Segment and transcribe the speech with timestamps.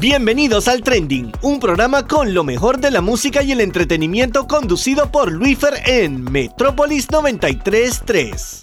[0.00, 5.10] Bienvenidos al Trending, un programa con lo mejor de la música y el entretenimiento conducido
[5.10, 8.62] por Luifer en Metrópolis 933.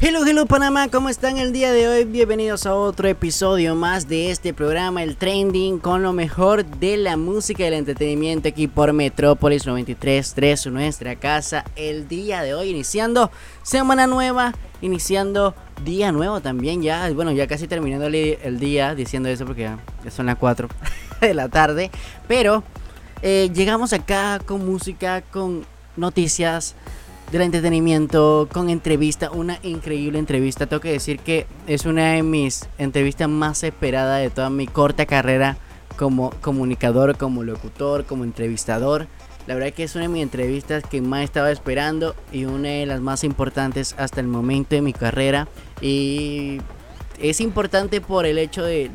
[0.00, 2.04] Hello, hello Panamá, ¿cómo están el día de hoy?
[2.04, 7.16] Bienvenidos a otro episodio más de este programa, el Trending, con lo mejor de la
[7.16, 11.64] música y el entretenimiento aquí por Metrópolis 933, nuestra casa.
[11.74, 13.32] El día de hoy iniciando
[13.64, 19.46] semana nueva, iniciando día nuevo también ya, bueno, ya casi terminando el, día diciendo eso
[19.46, 20.68] porque ya, son las 4
[21.20, 21.90] de la tarde,
[22.28, 22.62] pero
[23.22, 26.76] eh, llegamos acá con música, con noticias
[27.30, 32.66] del entretenimiento, con entrevista, una increíble entrevista, tengo que decir que es una de mis
[32.78, 35.58] entrevistas más esperadas de toda mi corta carrera
[35.96, 39.08] como comunicador, como locutor, como entrevistador.
[39.46, 42.86] La verdad que es una de mis entrevistas que más estaba esperando y una de
[42.86, 45.48] las más importantes hasta el momento de mi carrera.
[45.80, 46.60] Y
[47.18, 48.90] es importante por el hecho de,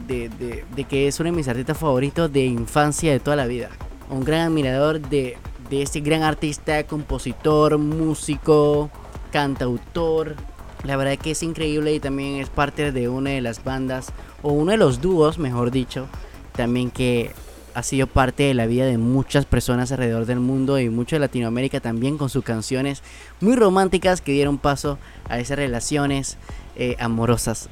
[0.89, 3.69] que es uno de mis artistas favoritos de infancia de toda la vida.
[4.09, 5.37] Un gran admirador de,
[5.73, 8.91] de este gran artista, compositor, músico,
[9.31, 10.35] cantautor.
[10.83, 14.51] La verdad que es increíble y también es parte de una de las bandas, o
[14.51, 16.07] uno de los dúos, mejor dicho,
[16.55, 17.31] también que
[17.73, 21.21] ha sido parte de la vida de muchas personas alrededor del mundo y mucho de
[21.21, 23.01] Latinoamérica también con sus canciones
[23.41, 26.37] muy románticas que dieron paso a esas relaciones
[26.75, 27.69] eh, amorosas.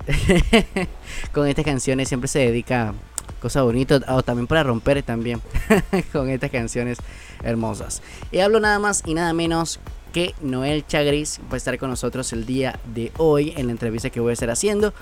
[1.33, 2.95] con estas canciones siempre se dedica
[3.41, 5.41] a cosas bonitas o también para romper también
[6.13, 6.99] con estas canciones
[7.43, 8.01] hermosas.
[8.31, 9.79] Y hablo nada más y nada menos
[10.13, 14.09] que Noel Chagris va a estar con nosotros el día de hoy en la entrevista
[14.09, 14.93] que voy a estar haciendo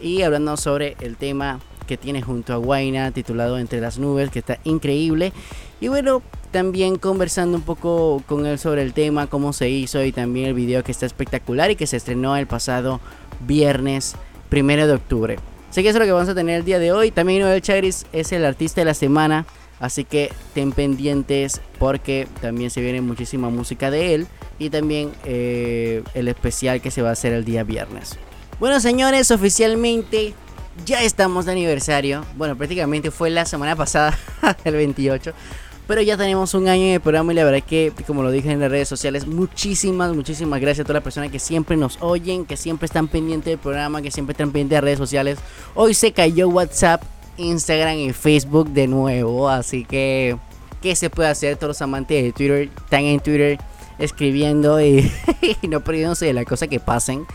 [0.00, 4.40] y hablando sobre el tema que tiene junto a Guaina titulado Entre las nubes, que
[4.40, 5.32] está increíble.
[5.80, 10.12] Y bueno, también conversando un poco con él sobre el tema, cómo se hizo y
[10.12, 13.00] también el video que está espectacular y que se estrenó el pasado
[13.46, 14.16] viernes
[14.48, 15.38] primero de octubre.
[15.70, 17.10] Sé que eso es lo que vamos a tener el día de hoy.
[17.10, 19.46] También Noel Chagris es el artista de la semana.
[19.78, 24.26] Así que ten pendientes porque también se viene muchísima música de él.
[24.58, 28.18] Y también eh, el especial que se va a hacer el día viernes.
[28.58, 30.32] Bueno señores, oficialmente
[30.84, 32.24] ya estamos de aniversario.
[32.36, 34.18] Bueno, prácticamente fue la semana pasada,
[34.64, 35.32] el 28.
[35.86, 38.50] Pero ya tenemos un año en el programa y la verdad que, como lo dije
[38.50, 42.44] en las redes sociales, muchísimas, muchísimas gracias a todas las personas que siempre nos oyen,
[42.44, 45.38] que siempre están pendientes del programa, que siempre están pendientes de redes sociales.
[45.74, 47.02] Hoy se cayó WhatsApp,
[47.36, 50.36] Instagram y Facebook de nuevo, así que,
[50.82, 51.56] ¿qué se puede hacer?
[51.56, 53.58] Todos los amantes de Twitter están en Twitter
[53.98, 55.10] escribiendo y,
[55.62, 57.26] y no perdiéndose de la cosa que pasen.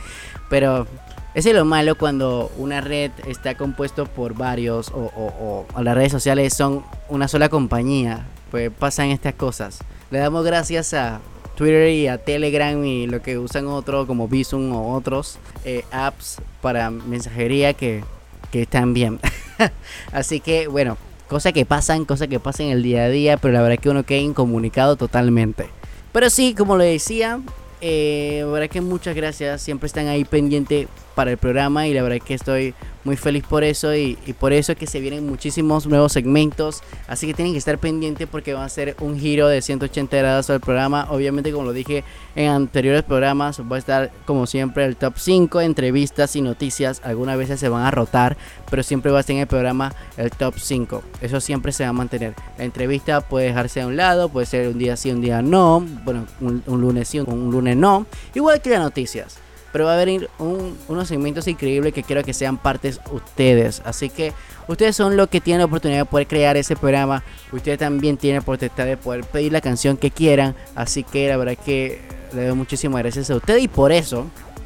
[0.50, 0.85] Pero
[1.34, 6.53] ese es lo malo cuando una red está compuesto por varios o, las redes sociales
[6.53, 8.25] son una sola compañía.
[8.51, 9.79] Pues pasan estas cosas.
[10.12, 11.22] Le damos gracias a
[11.56, 16.38] Twitter y a Telegram y lo que usan otros como Visum o otros eh, apps
[16.61, 18.03] para mensajería que,
[18.51, 19.19] que están bien.
[20.11, 20.97] Así que bueno,
[21.29, 24.03] cosas que pasan, cosas que pasan el día a día, pero la verdad que uno
[24.03, 25.69] queda incomunicado totalmente.
[26.11, 27.40] Pero sí, como lo decía,
[27.79, 30.90] eh, la verdad que muchas gracias, siempre están ahí pendiente
[31.21, 32.73] para el programa y la verdad que estoy
[33.03, 36.81] muy feliz por eso y, por eso es que se vienen muchísimos nuevos segmentos.
[37.07, 40.49] Así que tienen que estar pendientes porque va a ser un giro de 180 grados
[40.49, 41.05] al programa.
[41.11, 42.03] Obviamente, como lo dije
[42.35, 47.01] en anteriores programas, va a estar como siempre el top 5, entrevistas y noticias.
[47.03, 48.35] Algunas veces se van a rotar,
[48.71, 51.03] pero siempre va a estar en el programa el top 5.
[51.21, 52.33] Eso siempre se va a mantener.
[52.57, 55.85] La entrevista puede dejarse a un lado, puede ser un día sí, un día no.
[56.03, 58.07] Bueno, un, un lunes sí, un lunes no.
[58.33, 59.37] Igual que las noticias
[59.71, 63.81] pero va a venir unos segmentos increíbles que quiero que sean partes ustedes.
[63.85, 64.33] Así que
[64.67, 67.23] ustedes son los que tienen la oportunidad de poder crear ese programa.
[67.51, 70.55] Ustedes también tienen la potestad de poder pedir la canción que quieran.
[70.75, 72.01] Así que la verdad que
[72.33, 74.25] le doy muchísimas gracias a ustedes y por eso,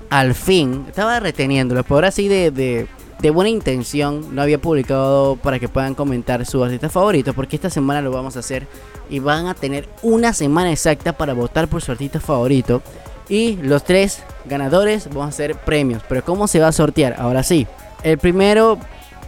[0.10, 1.84] al fin, estaba reteniéndolo.
[1.84, 2.88] Por así de, de,
[3.20, 7.34] de buena intención, no había publicado para que puedan comentar su artista favorito.
[7.34, 8.68] Porque esta semana lo vamos a hacer
[9.10, 12.82] y van a tener una semana exacta para votar por su artista favorito.
[13.28, 16.04] Y los tres ganadores vamos a hacer premios.
[16.08, 17.16] Pero ¿cómo se va a sortear?
[17.18, 17.68] Ahora sí.
[18.04, 18.78] El primero,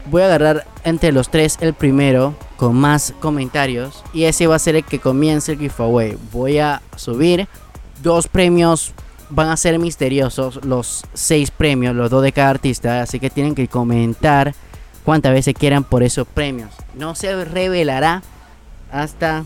[0.05, 4.03] voy a agarrar entre los tres el primero con más comentarios.
[4.13, 6.17] Y ese va a ser el que comience el giveaway.
[6.31, 7.47] Voy a subir
[8.03, 8.93] dos premios.
[9.29, 13.01] Van a ser misteriosos los seis premios, los dos de cada artista.
[13.01, 14.53] Así que tienen que comentar
[15.03, 16.69] cuántas veces quieran por esos premios.
[16.93, 18.21] No se revelará
[18.91, 19.43] hasta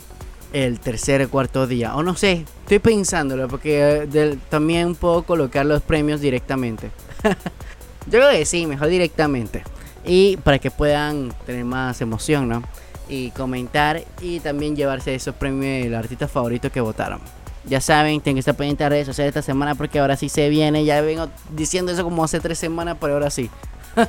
[0.53, 1.95] el tercer o cuarto día.
[1.95, 6.91] O no sé, estoy pensándolo porque eh, también puedo colocar los premios directamente.
[8.07, 9.63] Yo creo que sí, mejor directamente.
[10.05, 12.63] Y para que puedan tener más emoción, ¿no?
[13.07, 17.19] Y comentar y también llevarse esos premios del artista favorito que votaron.
[17.65, 20.49] Ya saben, tengo que estar pendiente de redes sociales esta semana porque ahora sí se
[20.49, 20.83] viene.
[20.83, 23.49] Ya vengo diciendo eso como hace tres semanas, pero ahora sí.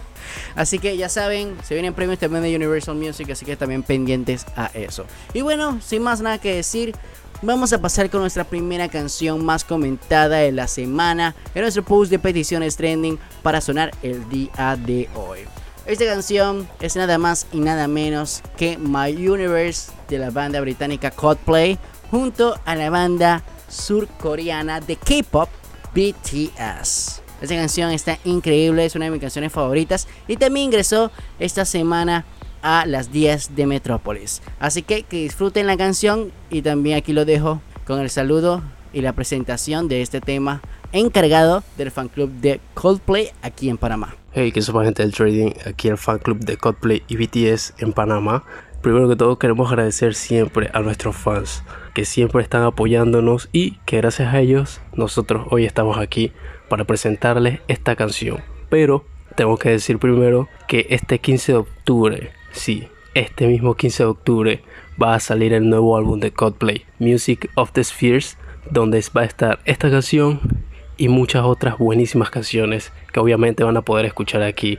[0.57, 4.47] así que ya saben, se vienen premios también de Universal Music, así que también pendientes
[4.57, 5.07] a eso.
[5.35, 6.95] Y bueno, sin más nada que decir,
[7.43, 12.11] vamos a pasar con nuestra primera canción más comentada de la semana en nuestro post
[12.11, 15.41] de peticiones trending para sonar el día de hoy.
[15.85, 21.11] Esta canción es nada más y nada menos que My Universe de la banda británica
[21.11, 21.77] Coldplay
[22.11, 25.49] junto a la banda surcoreana de K-pop
[25.95, 27.22] BTS.
[27.43, 31.11] Esta canción está increíble, es una de mis canciones favoritas y también ingresó
[31.41, 32.25] esta semana
[32.63, 34.43] a las 10 de Metrópolis.
[34.61, 38.63] Así que que disfruten la canción y también aquí lo dejo con el saludo
[38.93, 40.63] y la presentación de este tema
[40.93, 44.15] encargado del fan club de Coldplay aquí en Panamá.
[44.33, 47.93] Hey, que somos gente del trading, aquí el fan club de Coldplay y BTS en
[47.93, 48.45] Panamá.
[48.83, 51.65] Primero que todo queremos agradecer siempre a nuestros fans
[51.95, 56.33] que siempre están apoyándonos y que gracias a ellos nosotros hoy estamos aquí
[56.73, 58.41] para presentarles esta canción.
[58.71, 59.05] Pero
[59.37, 64.63] tengo que decir primero que este 15 de octubre, sí, este mismo 15 de octubre
[65.01, 68.39] va a salir el nuevo álbum de Coldplay, Music of the Spheres,
[68.71, 70.41] donde va a estar esta canción
[70.97, 74.79] y muchas otras buenísimas canciones que obviamente van a poder escuchar aquí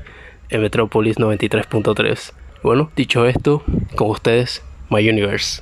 [0.50, 2.34] en Metropolis 93.3.
[2.64, 3.62] Bueno, dicho esto,
[3.94, 5.62] con ustedes, My Universe.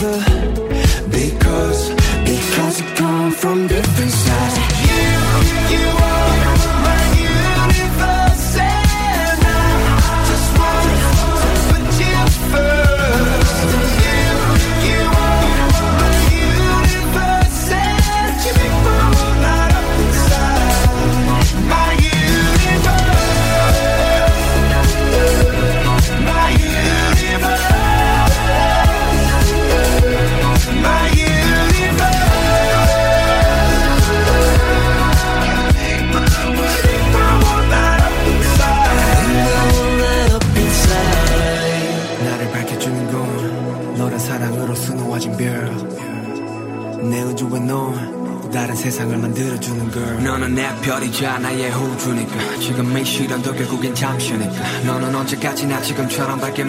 [0.00, 0.24] Together.
[1.10, 1.90] Because,
[2.24, 3.89] because we come from different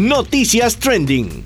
[0.00, 1.44] Noticias Trending.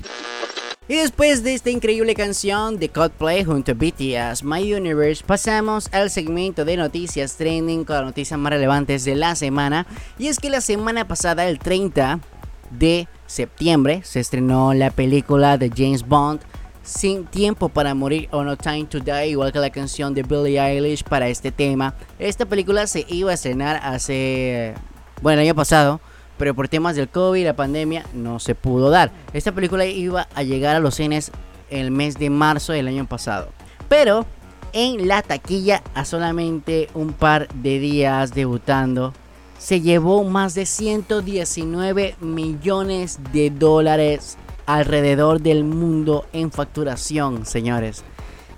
[0.87, 6.09] Y después de esta increíble canción de Coldplay junto a BTS, My Universe, pasamos al
[6.09, 9.85] segmento de noticias trending con las noticias más relevantes de la semana.
[10.17, 12.21] Y es que la semana pasada, el 30
[12.71, 16.39] de septiembre, se estrenó la película de James Bond,
[16.81, 20.61] Sin Tiempo para Morir o No Time to Die, igual que la canción de Billie
[20.61, 21.93] Eilish para este tema.
[22.19, 24.75] Esta película se iba a estrenar hace,
[25.21, 25.99] bueno, el año pasado
[26.37, 29.11] pero por temas del COVID y la pandemia no se pudo dar.
[29.33, 31.31] Esta película iba a llegar a los cines
[31.69, 33.49] el mes de marzo del año pasado,
[33.89, 34.25] pero
[34.73, 39.13] en la taquilla a solamente un par de días debutando
[39.57, 48.03] se llevó más de 119 millones de dólares alrededor del mundo en facturación, señores.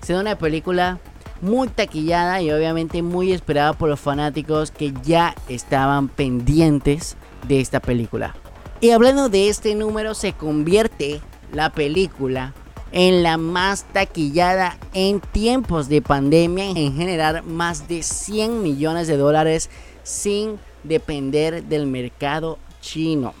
[0.02, 0.98] Siendo una película
[1.40, 7.80] muy taquillada y obviamente muy esperada por los fanáticos que ya estaban pendientes de esta
[7.80, 8.34] película.
[8.80, 11.20] Y hablando de este número, se convierte
[11.52, 12.54] la película
[12.92, 19.16] en la más taquillada en tiempos de pandemia en generar más de 100 millones de
[19.16, 19.68] dólares
[20.02, 23.34] sin depender del mercado chino.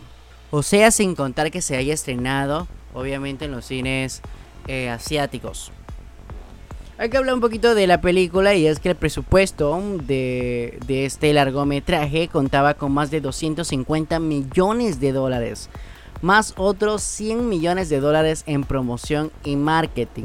[0.50, 4.22] O sea, sin contar que se haya estrenado, obviamente, en los cines
[4.66, 5.72] eh, asiáticos.
[7.00, 11.32] Hay que hablar un poquito de la película y es que el presupuesto de, este
[11.32, 15.70] largometraje contaba con más de 250 millones de dólares,
[16.22, 20.24] más otros 100 millones de dólares en promoción y marketing.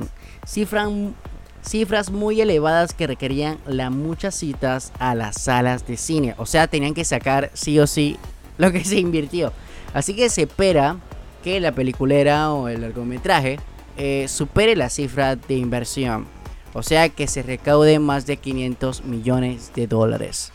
[1.61, 6.33] cifras muy elevadas que requerían las muchas citas a las salas de cine.
[6.39, 8.17] O sea, tenían que sacar sí o sí
[8.57, 9.53] lo que se invirtió.
[9.93, 10.97] Así que se espera
[11.43, 13.59] que la peliculera o el largometraje
[13.95, 16.25] eh, supere la cifra de inversión.
[16.73, 20.51] O sea que se recaude más de 500 millones de dólares.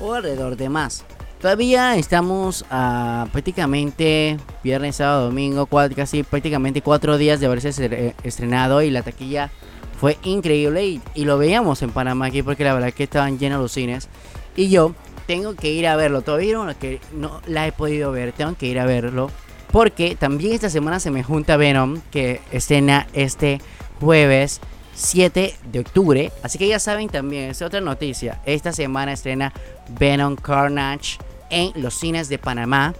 [0.00, 1.04] O alrededor de más.
[1.40, 8.90] Todavía estamos a prácticamente viernes, sábado, domingo, casi prácticamente cuatro días de haberse estrenado y
[8.90, 9.50] la taquilla
[9.98, 13.72] fue increíble y, lo veíamos en Panamá aquí porque la verdad que estaban llenos los
[13.72, 14.08] cines
[14.54, 14.94] y yo
[15.26, 16.22] tengo que ir a verlo.
[16.22, 16.66] Todavía no,
[17.14, 19.28] no la he podido ver, tengo que ir a verlo
[19.72, 23.60] porque también esta semana se me junta Venom que escena este
[24.00, 24.60] jueves
[24.94, 26.32] 7 de octubre.
[26.42, 28.40] Así que ya saben también, es otra noticia.
[28.44, 29.52] Esta semana estrena
[29.98, 31.18] Venom Carnage
[31.50, 32.94] en los cines de Panamá.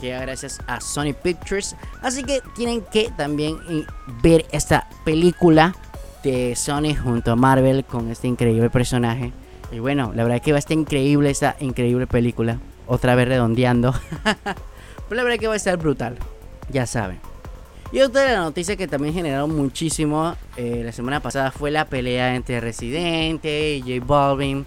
[0.00, 1.76] Que gracias a Sony Pictures.
[2.02, 3.56] Así que tienen que también
[4.22, 5.74] ver esta película
[6.22, 9.32] de Sony junto a Marvel con este increíble personaje.
[9.70, 12.58] Y bueno, la verdad que va a estar increíble esta increíble película.
[12.86, 13.94] Otra vez redondeando.
[15.08, 16.18] Pero la verdad que va a estar brutal.
[16.70, 17.33] Ya saben.
[17.94, 21.84] Y otra de las noticias que también generaron muchísimo eh, la semana pasada fue la
[21.84, 24.66] pelea entre Residente y J Balvin.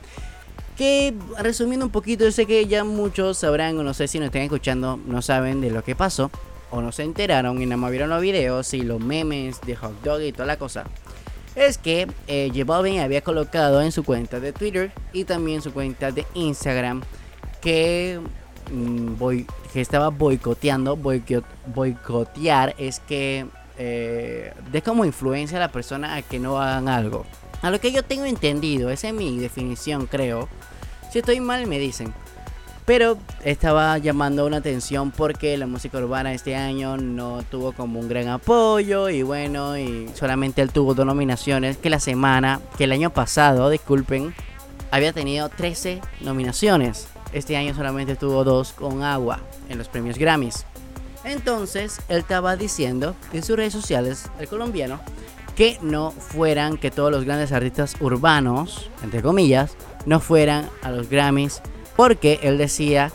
[0.78, 4.28] Que resumiendo un poquito, yo sé que ya muchos sabrán, o no sé si nos
[4.28, 6.32] están escuchando, no saben de lo que pasó,
[6.72, 10.02] o no se enteraron y nada más vieron los videos y los memes de Hot
[10.04, 10.86] Dog y toda la cosa.
[11.54, 15.74] Es que eh, J Balvin había colocado en su cuenta de Twitter y también su
[15.74, 17.02] cuenta de Instagram
[17.60, 18.22] que
[18.70, 19.16] Mm,
[19.74, 23.46] que estaba boicoteando, boicotear es que
[23.78, 27.26] eh, de como influencia a la persona a que no hagan algo.
[27.62, 30.50] A lo que yo tengo entendido, esa es mi definición creo.
[31.12, 32.14] Si estoy mal me dicen.
[32.86, 38.08] Pero estaba llamando una atención porque la música urbana este año no tuvo como un
[38.08, 42.94] gran apoyo y bueno, y solamente él tuvo dos nominaciones que la semana, que el
[42.94, 44.34] año pasado, disculpen,
[44.90, 47.10] había tenido 13 nominaciones.
[47.34, 50.66] Este año solamente tuvo dos con agua en los premios Grammys.
[51.24, 55.00] Entonces, él estaba diciendo en sus redes sociales, el colombiano,
[55.56, 61.10] que no fueran, que todos los grandes artistas urbanos, entre comillas, no fueran a los
[61.10, 61.62] Grammys,
[61.96, 63.12] porque él decía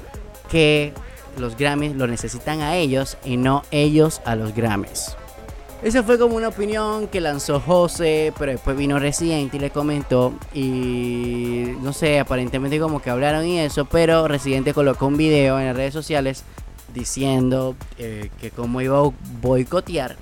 [0.50, 0.92] que
[1.38, 5.16] los Grammys lo necesitan a ellos y no ellos a los Grammys.
[5.82, 10.32] Esa fue como una opinión que lanzó José, pero después vino Residente y le comentó.
[10.54, 15.66] Y no sé, aparentemente como que hablaron y eso, pero Residente colocó un video en
[15.66, 16.44] las redes sociales
[16.94, 19.10] diciendo eh, que como iba a
[19.40, 20.16] boicotear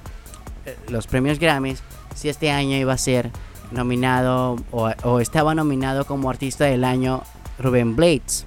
[0.64, 1.82] eh, los premios Grammys
[2.14, 3.30] si este año iba a ser
[3.70, 7.22] nominado o, estaba nominado como artista del año
[7.58, 8.46] Rubén Blades.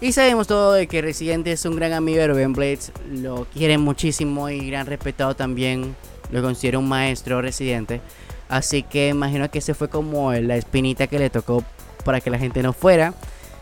[0.00, 3.78] Y sabemos todo de que Residente es un gran amigo de Rubén Blades, lo quiere
[3.78, 5.94] muchísimo y gran respetado también
[6.30, 8.00] lo considero un maestro residente.
[8.48, 11.62] Así que imagino que ese fue como la espinita que le tocó
[12.04, 13.14] para que la gente no fuera.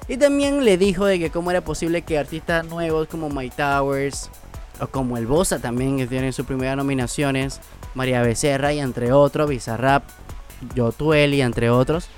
[0.09, 4.31] Y también le dijo de que cómo era posible que artistas nuevos como My Towers
[4.81, 7.61] o como el Bosa también que tienen sus primeras nominaciones,
[7.95, 10.05] María Becerra y entre otros, Bizarrap,
[10.75, 12.09] Yotuel y entre otros,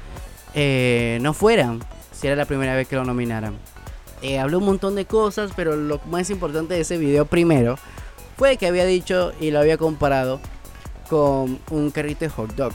[0.54, 1.80] eh, no fueran
[2.12, 3.54] si era la primera vez que lo nominaran.
[4.20, 7.76] Eh, habló un montón de cosas, pero lo más importante de ese video primero
[8.38, 10.40] fue que había dicho y lo había comparado
[11.10, 12.72] con un carrito de hot dog.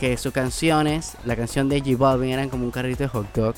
[0.00, 3.54] Que sus canciones, la canción de J Balvin eran como un carrito de hot dog.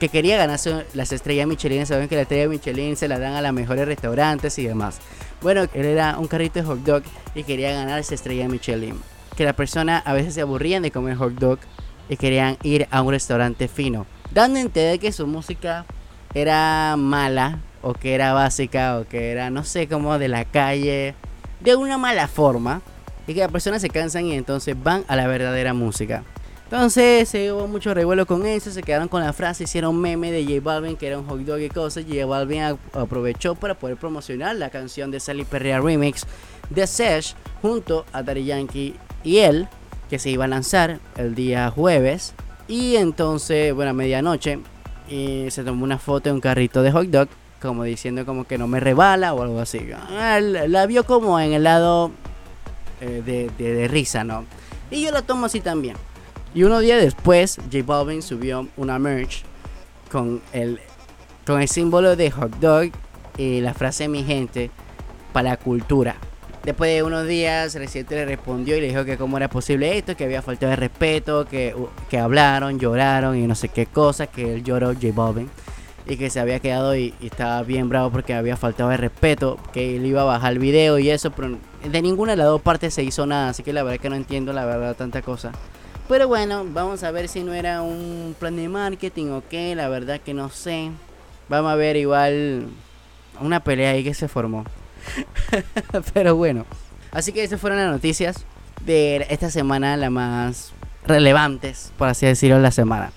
[0.00, 1.86] Que quería ganarse las estrellas Michelin.
[1.86, 4.98] Saben que la estrella Michelin se la dan a los mejores restaurantes y demás.
[5.40, 7.04] Bueno, él era un carrito de hot dog
[7.36, 9.00] y quería ganar esa estrella Michelin.
[9.36, 11.60] Que las personas a veces se aburrían de comer hot dog
[12.08, 14.04] y querían ir a un restaurante fino.
[14.32, 15.86] Dando a entender que su música
[16.34, 21.14] era mala o que era básica o que era, no sé, como de la calle,
[21.60, 22.80] de una mala forma.
[23.26, 26.24] Y que las personas se cansan y entonces van a la verdadera música.
[26.64, 30.42] Entonces se hubo mucho revuelo con eso, se quedaron con la frase, hicieron meme de
[30.42, 32.04] J Balvin que era un hot dog y cosas.
[32.08, 32.62] J Balvin
[32.94, 36.26] aprovechó para poder promocionar la canción de Sally Perrea Remix
[36.70, 39.68] de Sesh junto a Daddy Yankee y él,
[40.08, 42.34] que se iba a lanzar el día jueves.
[42.68, 44.58] Y entonces, bueno, a medianoche,
[45.08, 47.28] y se tomó una foto de un carrito de hot dog,
[47.62, 49.88] como diciendo como que no me rebala o algo así.
[50.10, 52.10] Ah, la vio como en el lado
[53.00, 54.44] eh, de, risa, ¿no?
[54.90, 55.96] Y yo la tomo así también.
[56.54, 59.44] Y unos días después, J Balvin subió una merch
[60.10, 60.80] con el,
[61.46, 62.90] con el símbolo de hot dog
[63.38, 64.70] y la frase mi gente
[65.32, 66.16] para la cultura.
[66.64, 70.16] Después de unos días, Residente le respondió y le dijo que cómo era posible esto,
[70.16, 71.74] que había faltado de respeto, que,
[72.10, 75.48] que hablaron, lloraron y no sé qué cosa, que él lloró J Balvin
[76.06, 79.96] y que se había quedado y, estaba bien bravo porque había faltado de respeto, que
[79.96, 82.94] él iba a bajar el video y eso, pero de ninguna de las dos partes
[82.94, 85.52] se hizo nada, así que la verdad que no entiendo la verdad tanta cosa.
[86.08, 89.88] Pero bueno, vamos a ver si no era un plan de marketing o qué, la
[89.88, 90.90] verdad que no sé.
[91.48, 92.66] Vamos a ver igual
[93.40, 94.64] una pelea ahí que se formó.
[96.12, 96.66] pero bueno,
[97.12, 98.44] así que esas fueron las noticias
[98.84, 100.72] de esta semana, las más
[101.06, 103.12] relevantes, por así decirlo, la semana.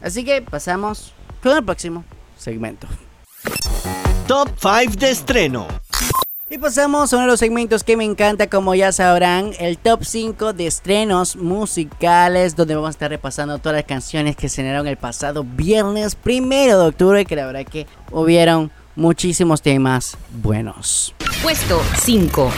[0.00, 2.04] Así que pasamos con el próximo
[2.38, 2.86] segmento.
[4.26, 5.66] Top 5 de estreno.
[6.50, 10.02] Y pasamos a uno de los segmentos que me encanta, como ya sabrán, el top
[10.02, 14.86] 5 de estrenos musicales, donde vamos a estar repasando todas las canciones que se generaron
[14.86, 21.14] el pasado viernes primero de octubre, que la verdad que hubieron muchísimos temas buenos.
[21.42, 22.50] Puesto 5.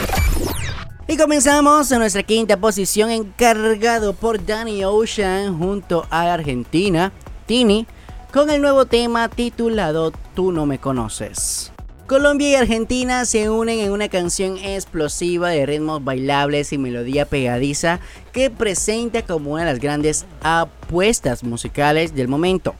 [1.09, 7.11] Y comenzamos en nuestra quinta posición, encargado por Danny Ocean junto a Argentina,
[7.45, 7.85] Tini
[8.31, 11.71] con el nuevo tema titulado Tú no me conoces.
[12.07, 17.99] Colombia y Argentina se unen en una canción explosiva de ritmos bailables y melodía pegadiza
[18.31, 22.75] que presenta como una de las grandes apuestas musicales del momento.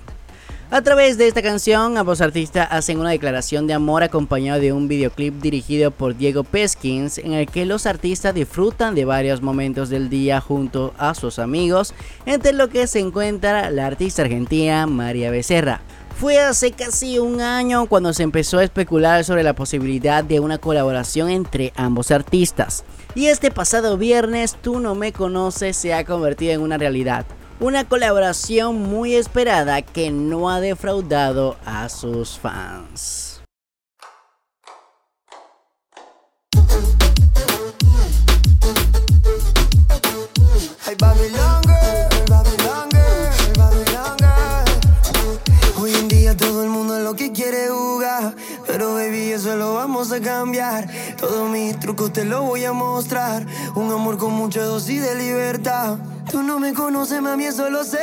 [0.73, 4.87] A través de esta canción, ambos artistas hacen una declaración de amor acompañado de un
[4.87, 10.09] videoclip dirigido por Diego Peskins en el que los artistas disfrutan de varios momentos del
[10.09, 11.93] día junto a sus amigos,
[12.25, 15.81] entre lo que se encuentra la artista argentina María Becerra.
[16.17, 20.57] Fue hace casi un año cuando se empezó a especular sobre la posibilidad de una
[20.57, 22.85] colaboración entre ambos artistas.
[23.13, 27.25] Y este pasado viernes, Tú no me conoces se ha convertido en una realidad
[27.61, 33.30] una colaboración muy esperada que no ha defraudado a sus fans.
[48.81, 50.89] Pero baby eso lo vamos a cambiar.
[51.15, 55.99] Todos mis trucos te lo voy a mostrar, un amor con mucha dosis de libertad.
[56.31, 57.99] Tú no me conoces, mami, eso lo sé.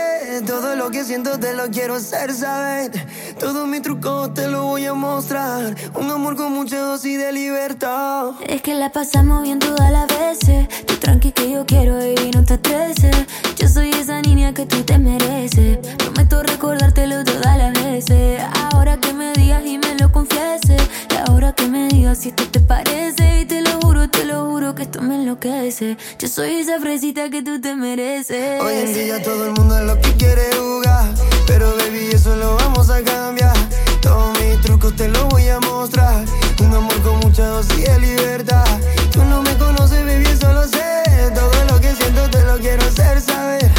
[0.47, 2.93] Todo lo que siento te lo quiero hacer saber.
[3.41, 5.75] Todos mis trucos te lo voy a mostrar.
[5.95, 8.33] Un amor con mucha dosis de libertad.
[8.47, 10.69] Es que la pasamos bien todas las veces.
[10.87, 13.17] Tú tranqui que yo quiero y no te estreses.
[13.57, 15.79] Yo soy esa niña que tú te mereces.
[15.97, 18.43] Prometo recordártelo todas las veces.
[18.71, 20.83] Ahora que me digas y me lo confieses.
[21.11, 23.41] Y ahora que me digas si esto te parece.
[23.41, 25.97] Y te lo juro, te lo juro que esto me enloquece.
[26.19, 28.61] Yo soy esa fresita que tú te mereces.
[28.63, 31.05] Hoy en día todo el mundo es lo que quiere jugar.
[31.47, 33.57] Pero baby, eso lo vamos a cambiar.
[34.01, 36.25] Todos mis trucos te los voy a mostrar.
[36.61, 38.67] Un amor con mucha dosis de libertad.
[39.13, 41.03] Tú no me conoces, baby, eso lo sé.
[41.35, 43.71] Todo lo que siento te lo quiero hacer saber.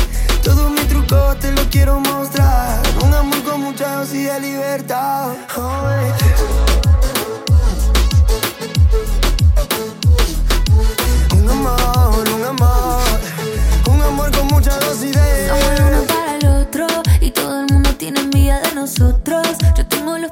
[0.43, 2.81] Todos mis trucos te los quiero mostrar.
[3.03, 5.33] Un amor con mucha dosis de libertad.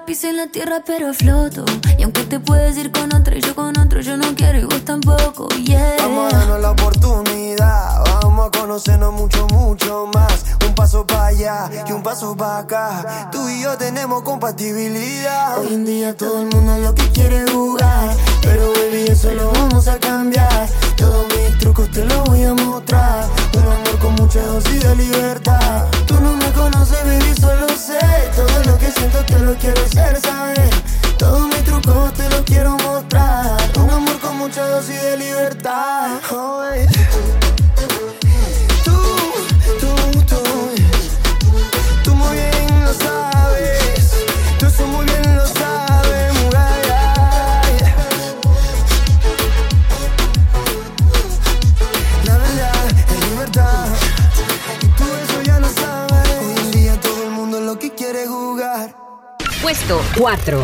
[0.07, 1.65] Pies en la tierra pero floto.
[1.97, 4.63] Y aunque te puedes ir con otro y yo con otro, yo no quiero y
[4.63, 5.49] vos tampoco.
[5.99, 8.03] Vamos a darnos la oportunidad.
[8.21, 10.45] Vamos a conocernos mucho, mucho más.
[10.65, 13.29] Un paso para allá y un paso para acá.
[13.33, 15.59] Tú y yo tenemos compatibilidad.
[15.59, 19.89] Hoy en día todo el mundo lo que quiere jugar Pero baby, eso lo vamos
[19.89, 20.69] a cambiar.
[20.95, 23.25] Todos mis trucos te los voy a mostrar.
[23.53, 25.96] Un amor con mucha dosis de libertad.
[26.07, 27.99] Tú no me conoces, baby, solo sé.
[28.35, 30.69] Todo lo que siento te lo quiero hacer saber.
[31.17, 33.57] Todos mis trucos te los quiero mostrar.
[33.77, 36.19] Un amor con mucha dosis de libertad.
[59.61, 60.59] Puesto 4.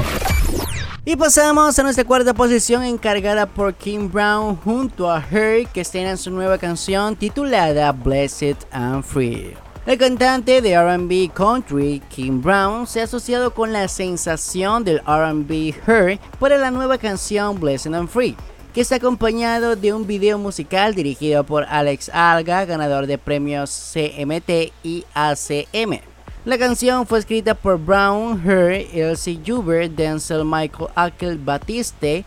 [1.05, 6.17] Y pasamos a nuestra cuarta posición encargada por Kim Brown junto a Her que en
[6.17, 9.53] su nueva canción titulada Blessed and Free.
[9.85, 15.73] El cantante de RB Country, Kim Brown, se ha asociado con la sensación del RB
[15.85, 18.37] Her para la nueva canción Blessed and Free,
[18.73, 24.71] que está acompañado de un video musical dirigido por Alex Alga, ganador de premios CMT
[24.83, 26.12] y ACM.
[26.45, 32.25] La canción fue escrita por Brown, Her, Elsie Juber, Denzel Michael Akel Batiste,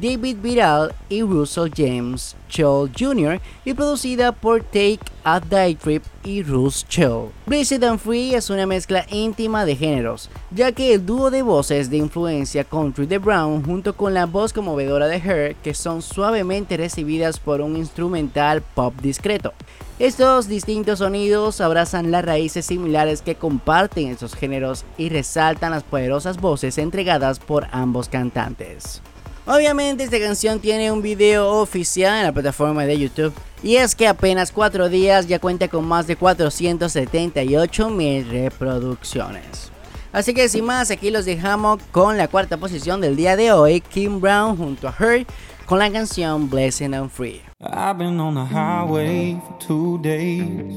[0.00, 3.40] David Viral y Russell James Chow Jr.
[3.64, 7.30] y producida por Take a Day Trip y Russ Chow.
[7.46, 11.88] Blessed and Free es una mezcla íntima de géneros, ya que el dúo de voces
[11.88, 16.76] de influencia country de Brown junto con la voz conmovedora de Her que son suavemente
[16.76, 19.54] recibidas por un instrumental pop discreto.
[19.98, 26.38] Estos distintos sonidos abrazan las raíces similares que comparten estos géneros y resaltan las poderosas
[26.38, 29.00] voces entregadas por ambos cantantes.
[29.46, 33.32] Obviamente esta canción tiene un video oficial en la plataforma de YouTube
[33.62, 39.70] y es que apenas 4 días ya cuenta con más de 478 mil reproducciones.
[40.12, 43.80] Así que sin más, aquí los dejamos con la cuarta posición del día de hoy,
[43.80, 45.24] Kim Brown junto a Her
[45.64, 47.40] con la canción Blessing and Free.
[47.60, 50.76] I've been on the highway for two days,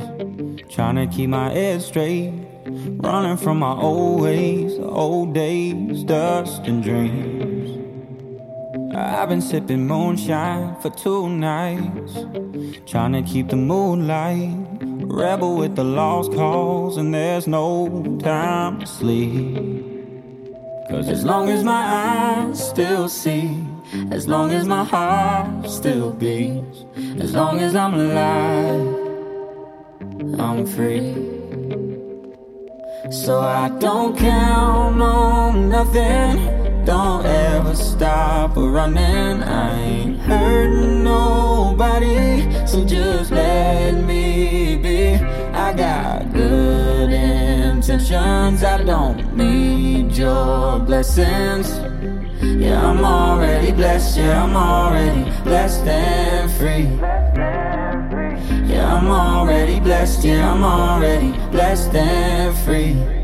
[0.69, 2.33] trying to keep my head straight,
[2.97, 7.88] running from my old ways, old days, dust and dreams.
[8.95, 12.13] I've been sipping moonshine for two nights,
[12.87, 14.49] trying to keep the moonlight.
[14.81, 19.85] Rebel with the lost cause, and there's no time to sleep.
[20.89, 23.63] Cause as long as my eyes still see,
[24.09, 26.85] as long as my heart still beats,
[27.19, 28.95] as long as I'm alive,
[30.39, 31.13] I'm free.
[33.11, 36.58] So I don't count on nothing
[36.89, 39.43] don't ever stop running.
[39.43, 45.13] I ain't hurting nobody, so just let me be.
[45.53, 51.67] I got good intentions, I don't need your blessings.
[52.41, 56.89] Yeah, I'm already blessed, yeah, I'm already blessed and free.
[58.67, 63.18] Yeah, I'm already blessed, yeah, I'm already blessed and free.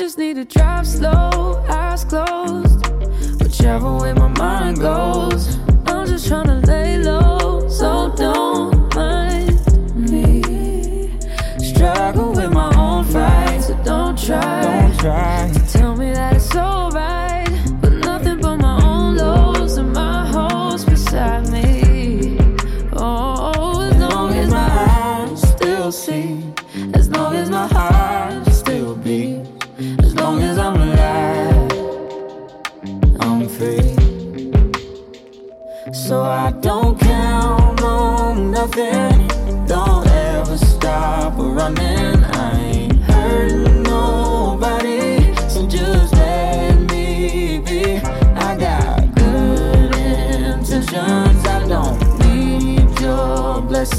[0.00, 2.86] Just need to drive slow, eyes closed.
[3.38, 9.60] Whichever way my mind goes, I'm just trying to lay low, so don't mind
[9.94, 11.10] me.
[11.58, 15.59] Struggle with my own fights, so don't try, don't try.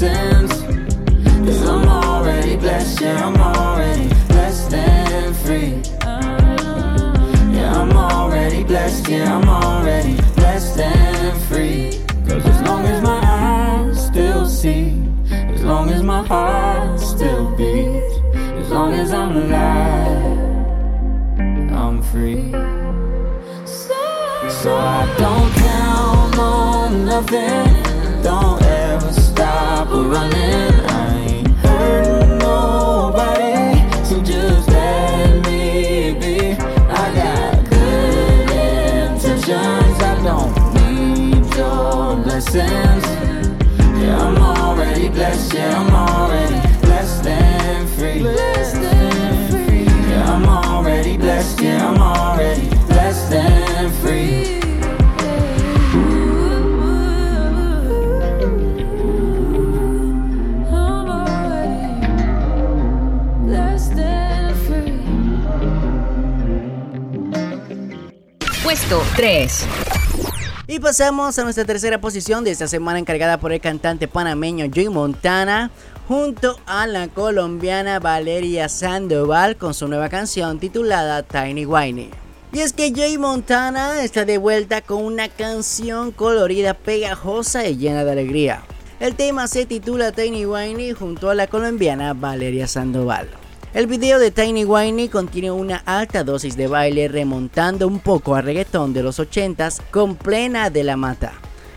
[0.02, 0.52] Blessings.
[1.46, 5.80] Cause I'm already blessed, yeah, I'm already blessed and free.
[7.54, 12.00] Yeah, I'm already blessed, yeah, I'm already blessed and free.
[12.26, 18.14] Cause as long as my eyes still see, as long as my heart still beats,
[18.60, 20.38] as long as I'm alive,
[21.72, 22.50] I'm free.
[24.62, 27.91] So I don't count on nothing,
[30.12, 30.71] running.
[68.72, 69.66] Puesto 3.
[70.66, 74.88] Y pasamos a nuestra tercera posición de esta semana encargada por el cantante panameño Joy
[74.88, 75.70] Montana
[76.08, 82.08] junto a la colombiana Valeria Sandoval con su nueva canción titulada Tiny Whiny.
[82.54, 88.04] Y es que Joy Montana está de vuelta con una canción colorida, pegajosa y llena
[88.04, 88.62] de alegría.
[89.00, 93.41] El tema se titula Tiny Whiny junto a la colombiana Valeria Sandoval.
[93.74, 98.44] El video de Tiny Whiny contiene una alta dosis de baile remontando un poco al
[98.44, 101.32] reggaetón de los 80s con plena de la mata.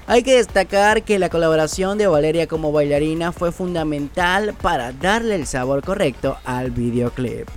[0.05, 5.47] Hay que destacar que la colaboración de Valeria como bailarina fue fundamental para darle el
[5.47, 7.47] sabor correcto al videoclip.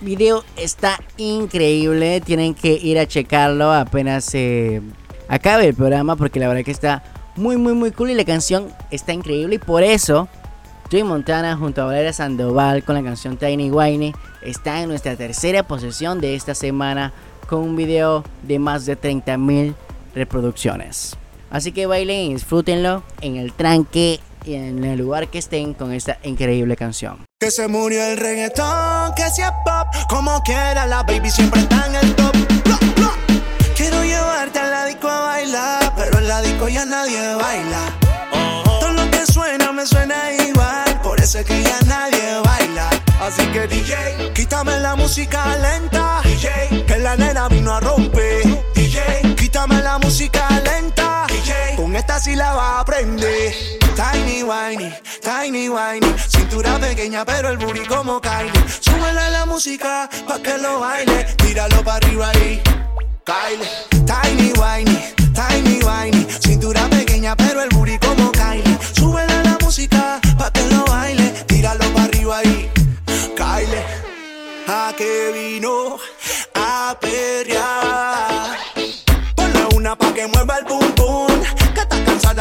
[0.00, 4.80] Video está increíble, tienen que ir a checarlo apenas se
[5.26, 7.02] acabe el programa porque la verdad que está
[7.34, 10.28] muy muy muy cool y la canción está increíble y por eso
[10.92, 15.62] Joy Montana junto a Valeria Sandoval con la canción Tiny Whiny está en nuestra tercera
[15.62, 17.14] posición de esta semana
[17.48, 19.74] con un video de más de 30.000
[20.14, 21.16] reproducciones.
[21.48, 25.94] Así que bailen y disfrútenlo en el tranque y en el lugar que estén con
[25.94, 27.24] esta increíble canción.
[27.40, 31.94] Que se murió el reggaetón, que sea pop, como quiera la baby siempre está en
[31.94, 32.36] el top.
[33.74, 38.11] Quiero llevarte al la disco a bailar, pero en la disco ya nadie baila
[39.26, 42.90] suena me suena igual, por eso es que ya nadie baila.
[43.20, 48.42] Así que DJ, quítame la música lenta, DJ, que la nena vino a romper.
[48.74, 53.54] DJ, quítame la música lenta, DJ, con esta sí la va a aprender.
[53.94, 58.52] Tiny whiny, tiny whiny, cintura pequeña pero el booty como Kylie.
[58.80, 62.62] Súbele la música pa' que lo baile, tíralo para arriba ahí.
[63.24, 63.68] Kylie,
[64.06, 67.81] tiny whiny, tiny whiny, cintura pequeña pero el booty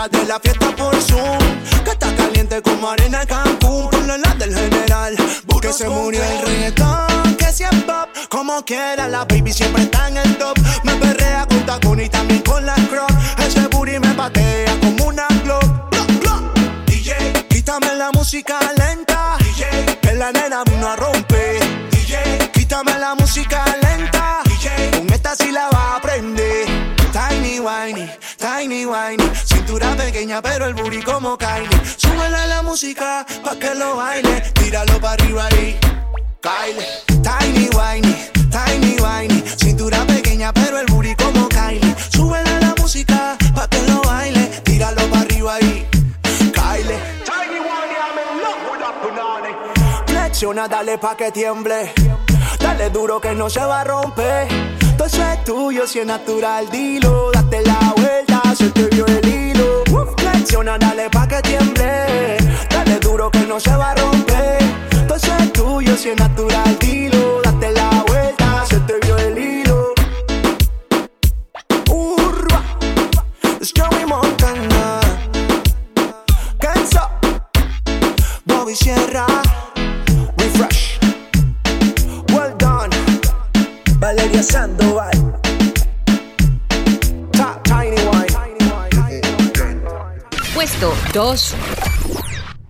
[0.10, 1.40] de la fiesta por Zoom,
[1.84, 3.90] que está caliente como arena en Cancún.
[3.90, 5.16] Ponle la del general,
[5.48, 8.10] porque se murió el reggaetón si es pop.
[8.30, 10.58] Como quiera, la baby siempre está en el top.
[10.84, 13.12] Me perrea con tacón y también con la croc.
[13.40, 15.64] Ese booty me patea como una glock.
[16.86, 19.38] DJ, quítame la música lenta.
[19.40, 21.60] DJ, que la nena vino a romper.
[21.92, 24.40] DJ, quítame la música lenta.
[24.46, 26.68] DJ, con esta sí la va a aprender.
[27.12, 29.31] Tiny whiny, tiny whiny,
[29.82, 31.70] cintura pequeña pero el booty como Kylie.
[31.98, 35.80] Súbele la música pa' que lo baile, tíralo para arriba ahí.
[36.42, 36.86] Kylie.
[37.24, 38.16] Tiny whiny,
[38.52, 39.44] tiny whiny.
[39.58, 41.96] Cintura pequeña, pero el booty como Kylie.
[42.10, 44.62] Súbele la música pa' que lo baile.
[44.64, 45.88] Tíralo para arriba ahí.
[46.54, 46.98] Kylie.
[47.26, 50.06] Tiny whiny, I'm in love with that banana.
[50.06, 51.92] Flexiona, dale pa' que tiemble.
[52.60, 54.48] Dale duro que no se va a romper.
[54.98, 57.32] Todo eso es tuyo, si es natural, dilo.
[57.32, 59.61] Date la vuelta, se te el hilo.
[60.42, 62.38] Flexiona, dale pa' que tiemble.
[62.68, 64.58] Dale duro que no se va a romper
[65.16, 67.42] eso es tuyo, si es natural, dilo.
[67.44, 69.94] Date la vuelta, se te vio el hilo.
[71.92, 72.64] Urba,
[73.60, 75.00] es Joey Montana.
[76.58, 77.08] Canso,
[78.46, 79.28] Bobby Sierra.
[80.38, 80.98] Refresh.
[82.34, 82.90] Well done,
[84.00, 85.21] Valeria Sandoval.
[90.82, 91.56] Puesto 2.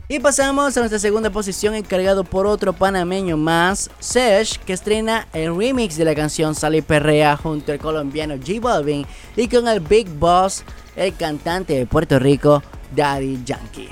[0.10, 5.56] Y pasamos a nuestra segunda posición encargado por otro panameño más, Sesh, que estrena el
[5.56, 9.06] remix de la canción Sally Perrea junto al colombiano J Balvin
[9.38, 10.66] y con el Big Boss,
[10.98, 12.62] el cantante de Puerto Rico,
[12.94, 13.90] Daddy Yankee.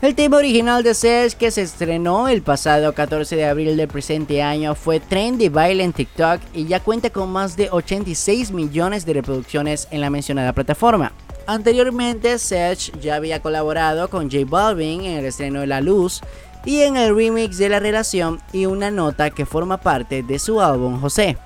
[0.00, 4.42] El tema original de Sesh que se estrenó el pasado 14 de abril del presente
[4.42, 9.12] año fue Trend baile en TikTok y ya cuenta con más de 86 millones de
[9.12, 11.12] reproducciones en la mencionada plataforma.
[11.46, 16.20] Anteriormente, Sech ya había colaborado con J Balvin en el estreno de La Luz
[16.64, 20.60] y en el remix de La Relación y una nota que forma parte de su
[20.60, 21.36] álbum José.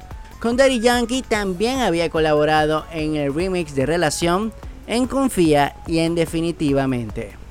[0.41, 4.53] Con Daddy Yankee también había colaborado en el remix de Relación,
[4.87, 7.46] en Confía y en Definitivamente.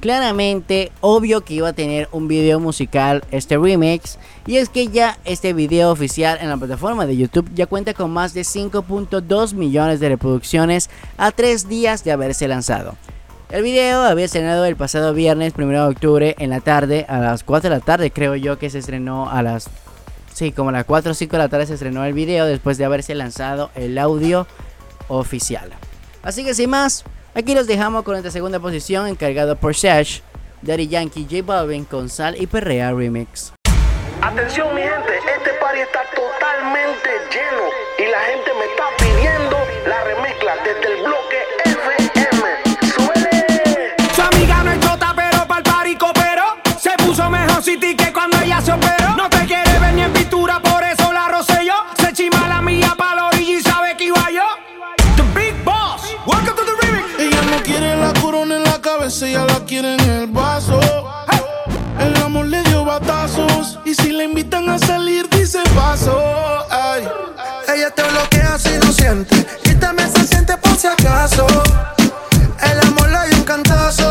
[0.00, 4.18] Claramente, obvio que iba a tener un video musical este remix.
[4.46, 8.12] Y es que ya este video oficial en la plataforma de YouTube ya cuenta con
[8.12, 12.94] más de 5.2 millones de reproducciones a 3 días de haberse lanzado.
[13.50, 17.42] El video había estrenado el pasado viernes 1 de octubre en la tarde, a las
[17.44, 19.68] 4 de la tarde creo yo que se estrenó a las...
[20.32, 22.78] Sí, como a las 4 o 5 de la tarde se estrenó el video después
[22.78, 24.46] de haberse lanzado el audio
[25.08, 25.70] oficial.
[26.22, 30.20] Así que sin más, Aquí los dejamos con esta segunda posición encargado por Sash,
[30.62, 33.52] Daddy Yankee, J Balvin con Sal y Perrea Remix.
[34.20, 40.04] Atención mi gente, este party está totalmente lleno y la gente me está pidiendo la
[40.04, 42.92] remezcla desde el bloque FM.
[42.92, 43.94] ¡Suele!
[44.14, 46.56] Su amiga no es chota, pero pa'l party cooperó.
[46.80, 48.37] Se puso mejor City que cuando
[59.22, 60.78] ella la quiere en el vaso.
[61.98, 66.20] El amor le dio batazos y si la invitan a salir dice paso.
[67.74, 71.46] Ella te bloquea si no siente y también se siente por si acaso.
[72.62, 74.07] El amor le dio un cantazo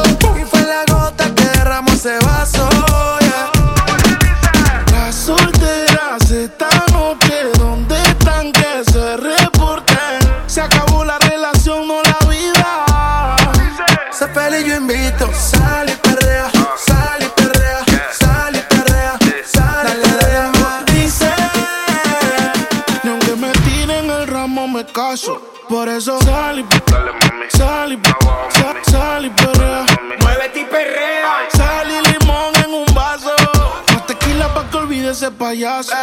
[35.38, 35.93] payaso.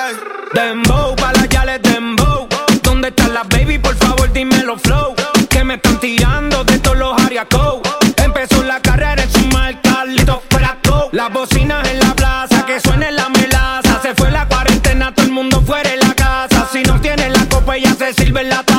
[0.52, 2.48] Dembow, pa' las yales dembow.
[2.82, 3.78] ¿Dónde están las baby?
[3.78, 5.14] Por favor, dímelo flow.
[5.48, 7.16] Que me están tirando de todos los
[7.50, 7.82] code.
[8.22, 11.08] Empezó la carrera en su marca, listo fuera go.
[11.12, 14.00] Las bocinas en la plaza, que suene la melaza.
[14.02, 16.68] Se fue la cuarentena, todo el mundo fuera de la casa.
[16.72, 18.73] Si no tiene la copa, ella se sirve la taza.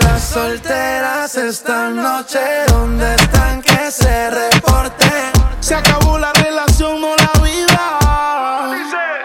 [0.00, 5.32] Las solteras esta noche, ¿dónde están que se reporten?
[5.60, 8.70] Se acabó la relación, no la vida.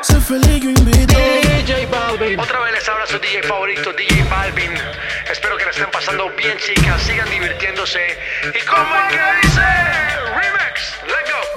[0.02, 1.18] Sé feliz, yo invito.
[1.18, 2.40] DJ Balvin.
[2.40, 4.74] Otra vez les habla su DJ favorito, DJ Balvin.
[5.32, 7.02] Espero que la estén pasando bien, chicas.
[7.02, 8.18] Sigan divirtiéndose.
[8.54, 9.49] ¿Y cómo es que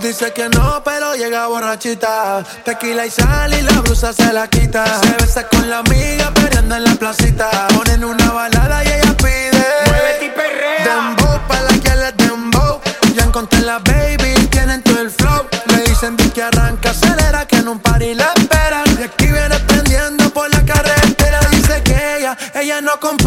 [0.03, 2.43] Dice que no, pero llega borrachita.
[2.65, 4.85] Tequila y sal y la blusa se la quita.
[5.01, 7.69] Se besa con la amiga peleando en la placita.
[7.69, 9.65] Ponen una balada y ella pide.
[9.87, 10.85] Muévete y perrea.
[10.85, 12.81] Dembow pa' la que le dembow.
[13.15, 15.47] Ya encontré la baby, tienen todo el flow.
[15.69, 18.85] Le dicen di que arranca, acelera, que en un party la esperan.
[18.99, 21.39] Y aquí viene prendiendo por la carretera.
[21.53, 23.22] Dice que ella, ella no compite.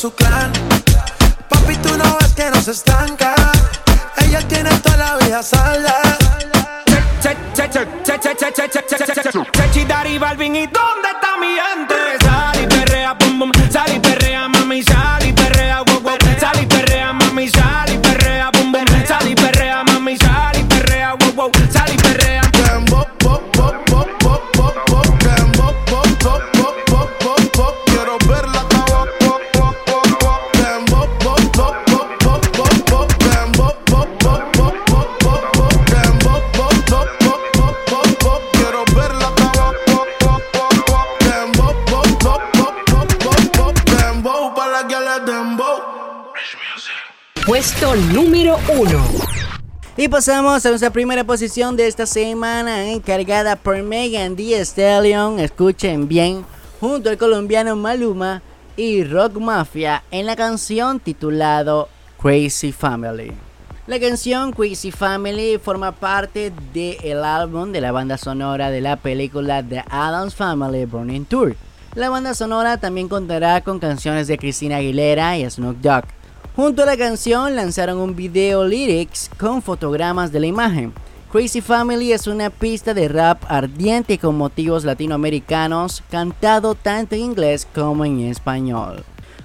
[0.00, 0.50] Su clan.
[1.46, 3.34] Papi, tú no ves que no se estanca.
[4.16, 6.00] Ella tiene toda la vida salda.
[9.58, 12.09] Sechi, Dari, Balvin, ¿y dónde está mi gente?
[47.80, 49.04] Puesto número 1.
[49.96, 55.38] Y pasamos a nuestra primera posición de esta semana, encargada por Megan Thee Stallion.
[55.38, 56.44] Escuchen bien,
[56.78, 58.42] junto al colombiano Maluma
[58.76, 61.88] y Rock Mafia en la canción titulado
[62.20, 63.32] Crazy Family.
[63.86, 69.62] La canción Crazy Family forma parte del álbum de la banda sonora de la película
[69.62, 71.56] The Addams Family Burning Tour.
[71.94, 76.19] La banda sonora también contará con canciones de Christina Aguilera y Snoop Dogg.
[76.56, 80.92] Junto a la canción lanzaron un video lyrics con fotogramas de la imagen.
[81.30, 87.68] Crazy Family es una pista de rap ardiente con motivos latinoamericanos, cantado tanto en inglés
[87.72, 89.04] como en español.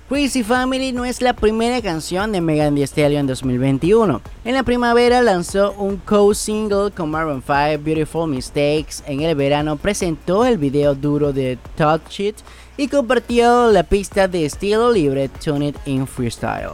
[0.09, 4.21] Crazy Family no es la primera canción de Megan Thee Stallion en 2021.
[4.43, 9.03] En la primavera lanzó un co-single con Maroon 5, Beautiful Mistakes.
[9.05, 12.37] En el verano presentó el video duro de Touch It
[12.77, 16.73] y compartió la pista de estilo libre Tune It in Freestyle.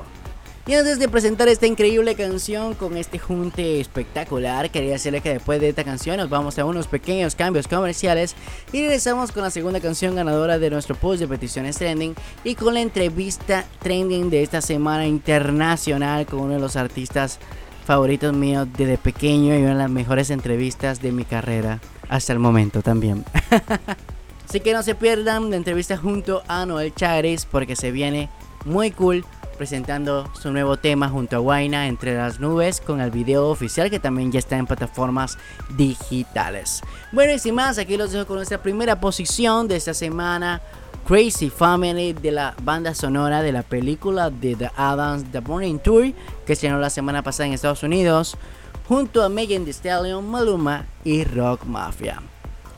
[0.67, 5.59] Y antes de presentar esta increíble canción con este junte espectacular, quería decirle que después
[5.59, 8.35] de esta canción nos vamos a unos pequeños cambios comerciales
[8.71, 12.75] y regresamos con la segunda canción ganadora de nuestro post de peticiones trending y con
[12.75, 17.39] la entrevista trending de esta semana internacional con uno de los artistas
[17.83, 22.39] favoritos míos desde pequeño y una de las mejores entrevistas de mi carrera hasta el
[22.39, 23.25] momento también.
[24.47, 28.29] Así que no se pierdan la entrevista junto a Noel Chagres porque se viene
[28.63, 29.25] muy cool
[29.61, 33.99] presentando su nuevo tema junto a Guaina entre las nubes con el video oficial que
[33.99, 35.37] también ya está en plataformas
[35.77, 36.81] digitales.
[37.11, 40.63] Bueno y sin más, aquí los dejo con nuestra primera posición de esta semana.
[41.07, 46.11] Crazy Family de la banda sonora de la película de The Adams The Morning Tour
[46.47, 48.39] que se estrenó la semana pasada en Estados Unidos
[48.87, 52.19] junto a Megan Thee Stallion, Maluma y Rock Mafia.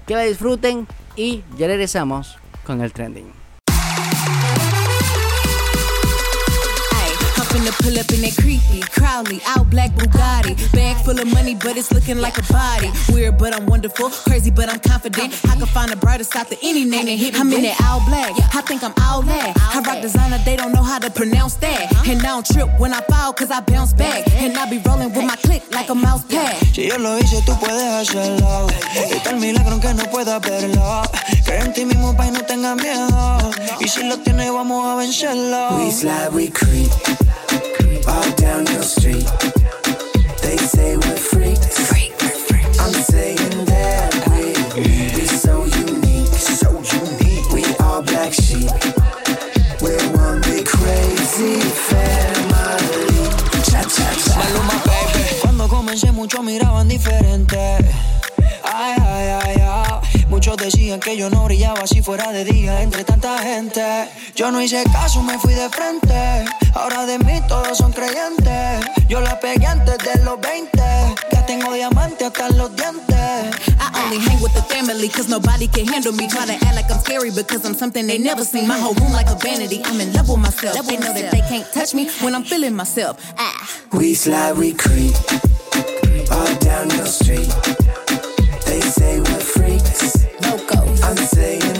[0.06, 3.43] Que la disfruten y ya regresamos con el trending.
[7.54, 10.58] Finna pull up in that creepy, Crowley, out black Bugatti.
[10.74, 12.90] Bag full of money, but it's looking like a body.
[13.14, 14.10] Weird, but I'm wonderful.
[14.26, 15.34] Crazy, but I'm confident.
[15.46, 17.40] I can find a brighter side to any name that hit me.
[17.40, 18.34] I'm in that all black.
[18.56, 19.54] I think I'm all that.
[19.58, 21.92] I rock designer, they don't know how to pronounce that.
[21.92, 22.12] Uh-huh.
[22.12, 24.28] And I don't trip when I fall, cause I bounce back.
[24.42, 26.58] And I be rolling with my click like a mouse pad.
[26.74, 28.68] Si yo lo hice, tú puedes hacerlo.
[29.14, 31.04] Está el milagro que no pueda verlo.
[31.46, 33.52] Cree en ti mismo, pa' y no tengas miedo.
[33.80, 35.78] Y si lo tienes, vamos a vencerlo.
[35.78, 36.90] We slide, we creep.
[38.08, 39.26] All down your street.
[40.42, 41.92] They say we're freaks.
[42.80, 47.48] I'm saying that we we so unique, so unique.
[47.54, 48.70] We all black sheep.
[49.82, 51.60] We're one big crazy
[51.90, 53.30] family.
[53.70, 54.34] Cha cha cha.
[54.40, 55.40] Maluma, baby.
[55.42, 57.78] Cuando comencé muchos miraban diferente.
[58.64, 60.26] Ay, ay, ay, ay.
[60.30, 64.10] Muchos decían que yo no brillaba si fuera de día entre tanta gente.
[64.36, 66.46] Yo no hice caso, me fui de frente.
[66.74, 68.86] Ahora de mí todos son creyentes.
[69.08, 70.78] Yo la pegué antes de los 20.
[71.32, 73.14] Ya tengo diamante hasta los dientes.
[73.80, 76.28] I only hang with the family cause nobody can handle me.
[76.28, 78.68] Try to act like I'm scary because I'm something they never seen.
[78.68, 79.82] My whole room like a vanity.
[79.86, 80.86] I'm in love with myself.
[80.88, 83.18] They know that they can't touch me when I'm feeling myself.
[83.38, 83.70] Ah.
[83.92, 85.14] We slide, we creep.
[86.32, 87.54] All down your street.
[88.66, 90.26] They say we're freaks.
[90.42, 90.80] Loco.
[91.04, 91.73] I'm saying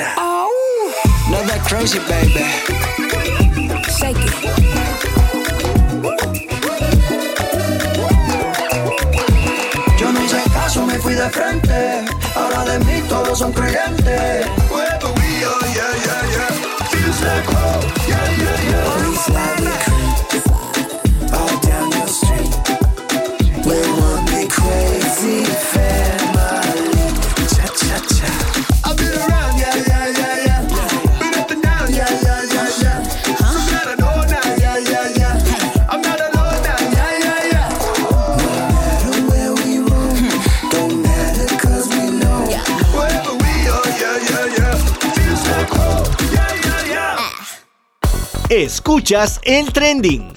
[0.00, 0.14] cha.
[0.16, 0.92] Oh,
[1.30, 2.44] not that crazy, baby.
[3.98, 4.34] Shake it.
[9.98, 12.04] Yo no hice caso, me fui de frente.
[12.34, 14.46] Ahora de mí todos son creyentes.
[14.72, 16.50] Are, yeah, yeah, yeah.
[16.90, 20.29] Feels like home, yeah, yeah, yeah.
[48.50, 50.32] Escuchas el trending.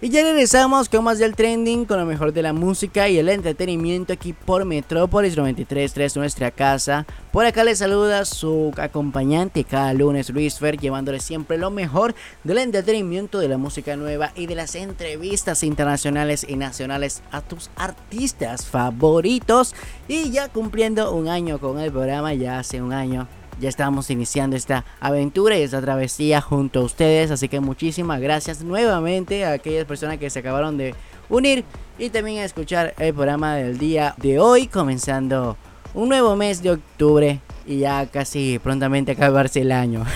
[0.00, 3.28] Y ya regresamos con más del trending, con lo mejor de la música y el
[3.28, 7.04] entretenimiento aquí por Metrópolis 93.3, nuestra casa.
[7.32, 12.56] Por acá les saluda su acompañante cada lunes, Luis Fer, llevándole siempre lo mejor del
[12.56, 18.64] entretenimiento, de la música nueva y de las entrevistas internacionales y nacionales a tus artistas
[18.64, 19.74] favoritos.
[20.08, 23.28] Y ya cumpliendo un año con el programa, ya hace un año
[23.60, 27.30] ya estamos iniciando esta aventura y esta travesía junto a ustedes.
[27.30, 30.94] Así que muchísimas gracias nuevamente a aquellas personas que se acabaron de
[31.28, 31.64] unir
[31.98, 35.56] y también a escuchar el programa del día de hoy, comenzando
[35.94, 40.04] un nuevo mes de octubre y ya casi prontamente acabarse el año.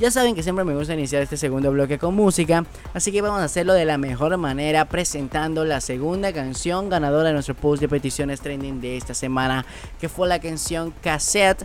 [0.00, 2.64] Ya saben que siempre me gusta iniciar este segundo bloque con música,
[2.94, 7.34] así que vamos a hacerlo de la mejor manera presentando la segunda canción ganadora de
[7.34, 9.64] nuestro post de peticiones trending de esta semana,
[10.00, 11.64] que fue la canción Cassette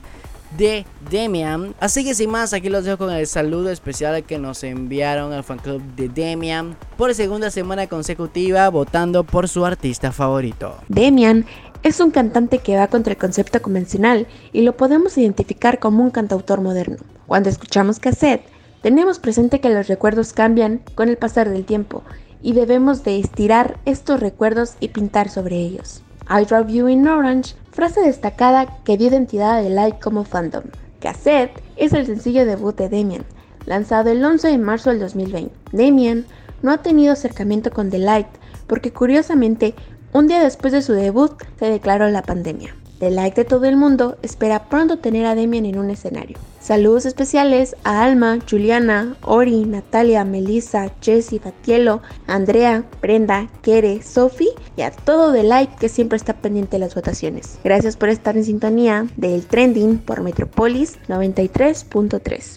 [0.58, 1.76] de Demian.
[1.80, 5.44] Así que sin más, aquí los dejo con el saludo especial que nos enviaron al
[5.44, 10.76] fan club de Demian por segunda semana consecutiva votando por su artista favorito.
[10.88, 11.46] Demian
[11.84, 16.12] es un cantante que va contra el concepto convencional y lo podemos identificar como un
[16.12, 16.98] cantautor moderno.
[17.26, 18.44] Cuando escuchamos cassette,
[18.82, 22.04] tenemos presente que los recuerdos cambian con el pasar del tiempo
[22.42, 26.02] y debemos de estirar estos recuerdos y pintar sobre ellos.
[26.30, 30.64] I Drive You in Orange, frase destacada que dio identidad a The Light como fandom.
[31.00, 33.26] Cassette es el sencillo debut de Demian,
[33.66, 35.52] lanzado el 11 de marzo del 2020.
[35.72, 36.26] Demian
[36.62, 38.28] no ha tenido acercamiento con The Light
[38.68, 39.74] porque curiosamente
[40.12, 42.76] Un día después de su debut se declaró la pandemia.
[43.00, 46.38] The like de todo el mundo espera pronto tener a Demian en un escenario.
[46.69, 54.81] Saludos especiales a Alma, Juliana, Ori, Natalia, Melissa, Jessie, Fatielo, Andrea, Brenda, Kere, Sophie y
[54.81, 57.59] a todo The like que siempre está pendiente de las votaciones.
[57.63, 62.57] Gracias por estar en sintonía del Trending por Metropolis 93.3.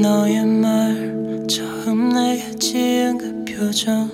[0.00, 3.27] 너의 말 처음 내게 지은 그
[3.59, 4.09] 표정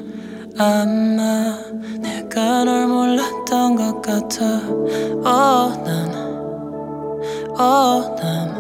[0.58, 1.56] 아마
[2.00, 4.44] 내가 널 몰랐던 것 같아.
[5.24, 6.10] oh, 난,
[7.60, 8.56] oh, 난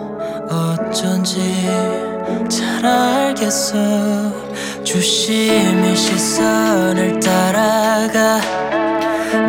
[0.47, 1.39] 어쩐지
[2.47, 3.73] 잘 알겠어.
[4.83, 8.39] 주심의 시선을 따라가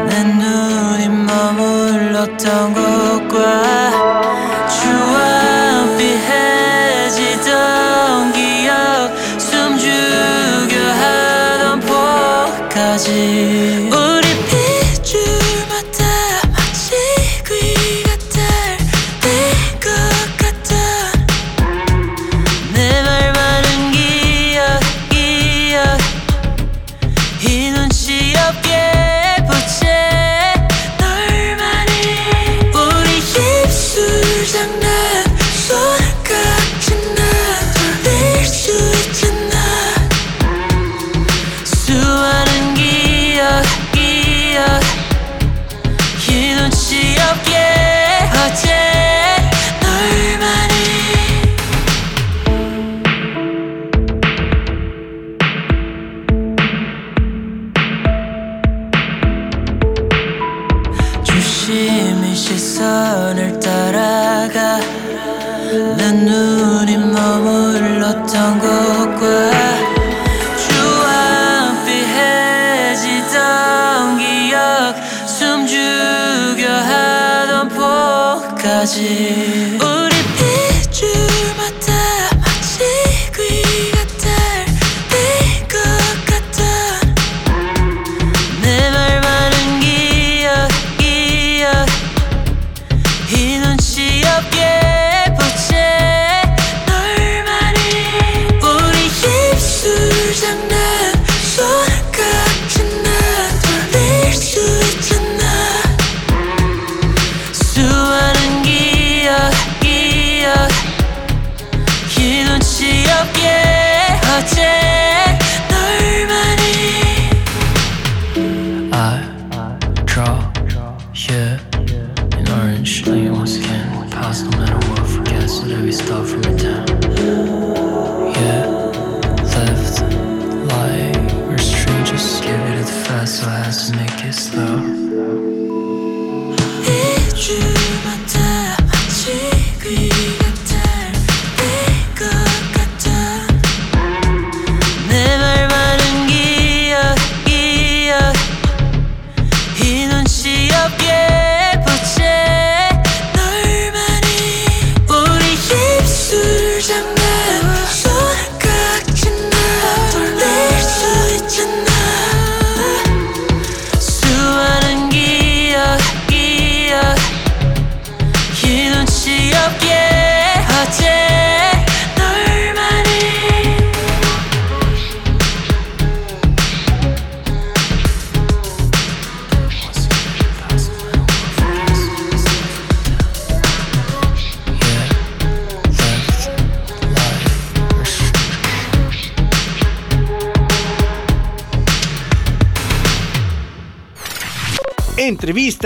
[0.09, 4.36] 내 눈이 머물렀던 곳과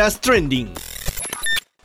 [0.09, 0.73] Trending.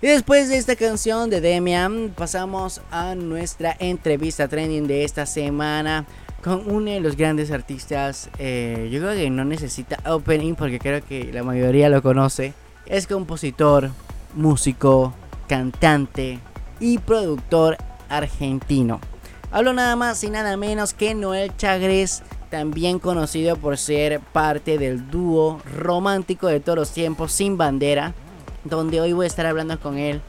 [0.01, 6.05] Y después de esta canción de Demian, pasamos a nuestra entrevista trending de esta semana
[6.41, 8.29] con uno de los grandes artistas.
[8.37, 12.53] eh, yo creo que no necesita opening porque creo que la mayoría lo conoce.
[12.85, 13.91] Es compositor,
[14.33, 15.13] músico,
[15.49, 16.39] cantante
[16.79, 19.01] y productor argentino.
[19.51, 22.23] Hablo nada más y nada menos que Noel Chagres,
[22.55, 28.13] también conocido por ser parte del dúo romántico de todos los tiempos Sin Bandera,
[28.63, 30.21] donde hoy voy a estar hablando con él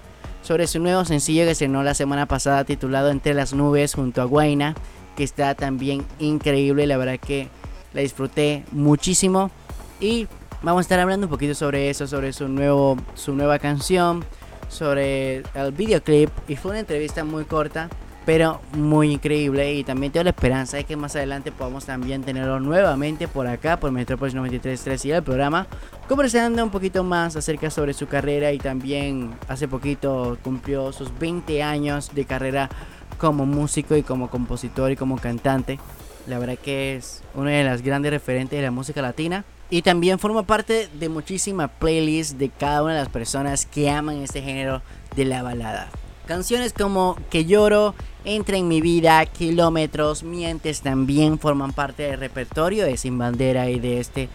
[0.43, 4.25] sobre su nuevo sencillo que estrenó la semana pasada titulado Entre las nubes junto a
[4.25, 4.75] Guaina,
[5.15, 7.49] que está también increíble, la verdad que
[7.95, 9.53] la disfruté muchísimo.
[10.01, 10.27] Y
[10.63, 14.25] vamos a estar hablando un poquito sobre eso, sobre su nuevo su nueva canción,
[14.69, 17.89] sobre el videoclip y fue una entrevista muy corta
[18.27, 22.59] pero muy increíble y también tengo la esperanza de que más adelante podamos también tenerlo
[22.59, 25.69] nuevamente por acá por Metropolis 93.3 y el programa
[26.09, 31.63] conversando un poquito más acerca sobre su carrera y también hace poquito cumplió sus 20
[31.63, 32.69] años de carrera
[33.17, 35.79] como músico y como compositor y como cantante
[36.27, 40.19] la verdad que es una de las grandes referentes de la música latina y también
[40.19, 44.83] forma parte de muchísimas playlists de cada una de las personas que aman este género
[45.15, 45.89] de la balada.
[46.27, 52.85] Canciones como Que lloro, Entra en mi vida, Kilómetros, Mientes también forman parte del repertorio
[52.85, 54.29] de Sin Bandera y de este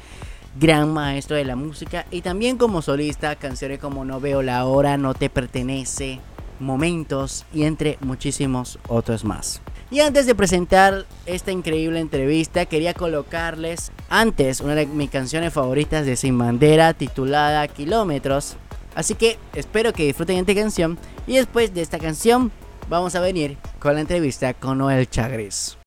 [0.57, 2.05] gran maestro de la música.
[2.09, 6.19] Y también como solista, canciones como No veo la hora, No te pertenece,
[6.61, 9.61] Momentos y entre muchísimos otros más.
[9.89, 16.05] Y antes de presentar esta increíble entrevista, quería colocarles antes una de mis canciones favoritas
[16.05, 18.55] de Sin Bandera titulada Kilómetros.
[18.95, 22.51] Así que espero que disfruten esta canción y después de esta canción
[22.89, 25.77] vamos a venir con la entrevista con Noel Chagres.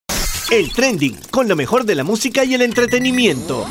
[0.51, 3.67] El trending con lo mejor de la música y el entretenimiento.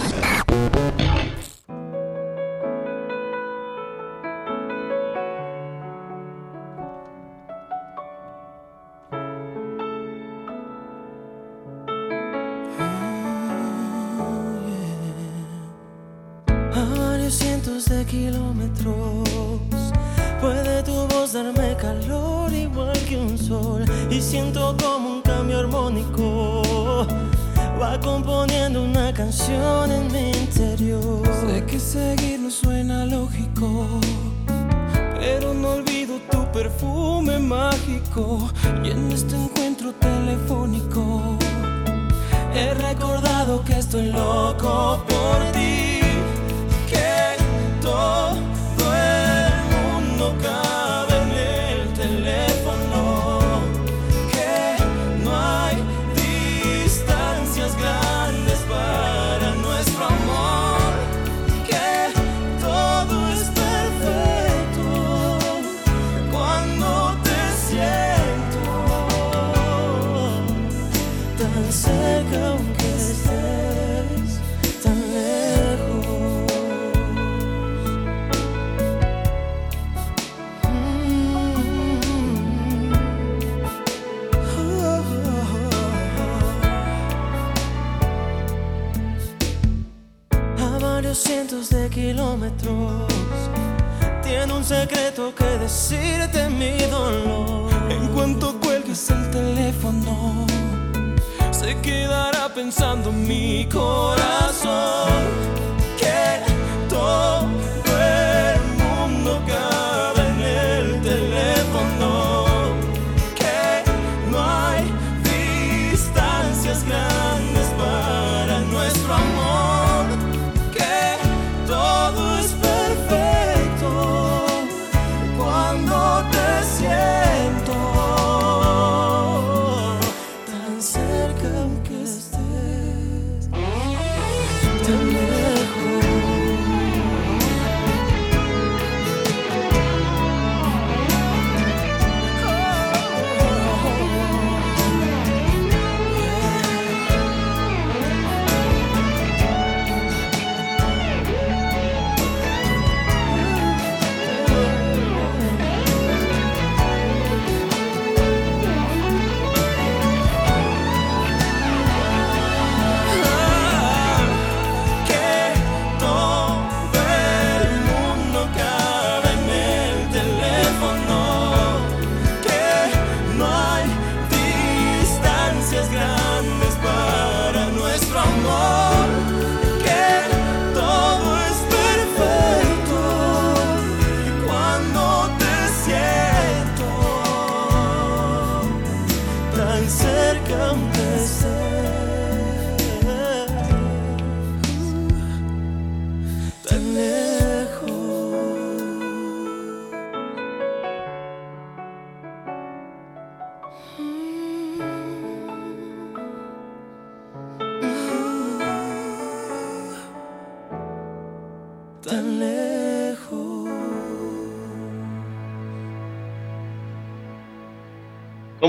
[32.53, 33.87] Suena lógico,
[35.19, 38.51] pero no olvido tu perfume mágico.
[38.83, 41.37] Y en este encuentro telefónico
[42.53, 46.02] he recordado que estoy loco por ti
[91.89, 93.07] kilómetros
[94.23, 97.71] tiene un secreto que decirte mi dolor.
[97.89, 100.45] En cuanto cuelgues el teléfono,
[101.51, 105.23] se quedará pensando mi corazón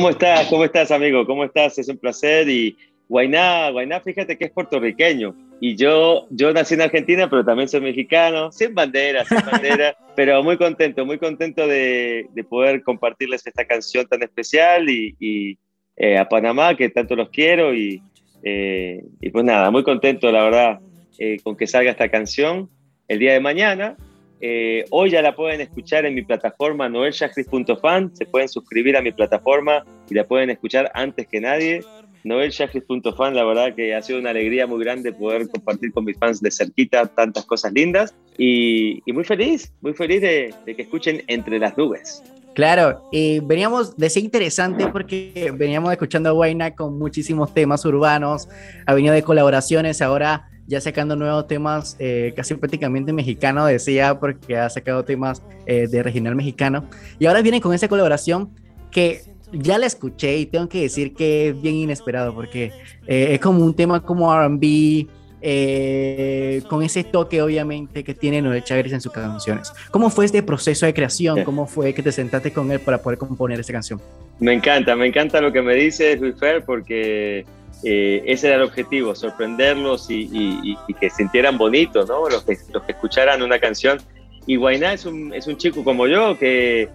[0.05, 0.47] ¿Cómo estás?
[0.49, 1.25] ¿Cómo estás, amigo?
[1.25, 1.79] ¿Cómo estás?
[1.79, 2.47] Es un placer.
[2.47, 2.77] Y
[3.09, 5.35] Guainá, Guainá, fíjate que es puertorriqueño.
[5.63, 10.43] Y yo, yo nací en Argentina, pero también soy mexicano, sin bandera, sin bandera, pero
[10.43, 15.57] muy contento, muy contento de, de poder compartirles esta canción tan especial y, y
[15.97, 17.75] eh, a Panamá, que tanto los quiero.
[17.75, 18.03] Y,
[18.43, 20.81] eh, y pues nada, muy contento, la verdad,
[21.19, 22.69] eh, con que salga esta canción
[23.09, 23.97] el día de mañana.
[24.41, 29.13] Eh, hoy ya la pueden escuchar en mi plataforma noelchagris.fan, se pueden suscribir a mi
[29.13, 31.83] plataforma y la pueden escuchar antes que nadie.
[32.25, 36.41] Noelchagris.fan, la verdad que ha sido una alegría muy grande poder compartir con mis fans
[36.41, 41.77] de cerquita tantas cosas lindas y, muy feliz, muy feliz de, que escuchen Entre las
[41.77, 42.23] Nubes.
[42.55, 48.49] Claro, y veníamos de ser interesante porque veníamos escuchando a Guayna con muchísimos temas urbanos,
[48.87, 54.57] ha venido de colaboraciones, ahora ya sacando nuevos temas eh, casi prácticamente mexicano, decía, porque
[54.57, 56.89] ha sacado temas eh, de regional mexicano.
[57.19, 58.51] Y ahora viene con esa colaboración
[58.91, 62.73] que ya la escuché y tengo que decir que es bien inesperado porque
[63.07, 65.07] eh, es como un tema como RB,
[65.47, 69.71] eh, con ese toque obviamente que tiene Noel Chagris en sus canciones.
[69.91, 71.45] ¿Cómo fue este proceso de creación?
[71.45, 74.01] ¿Cómo fue que te sentaste con él para poder componer esta canción?
[74.41, 77.45] Me encanta, me encanta lo que me dices, Luis Fer, porque
[77.83, 82.27] eh, ese era el objetivo, sorprenderlos y, y, y, que sintieran bonito, ¿no?
[82.31, 83.99] Los que, los que escucharan una canción.
[84.47, 86.89] Y Guainá es un, es un chico como yo que,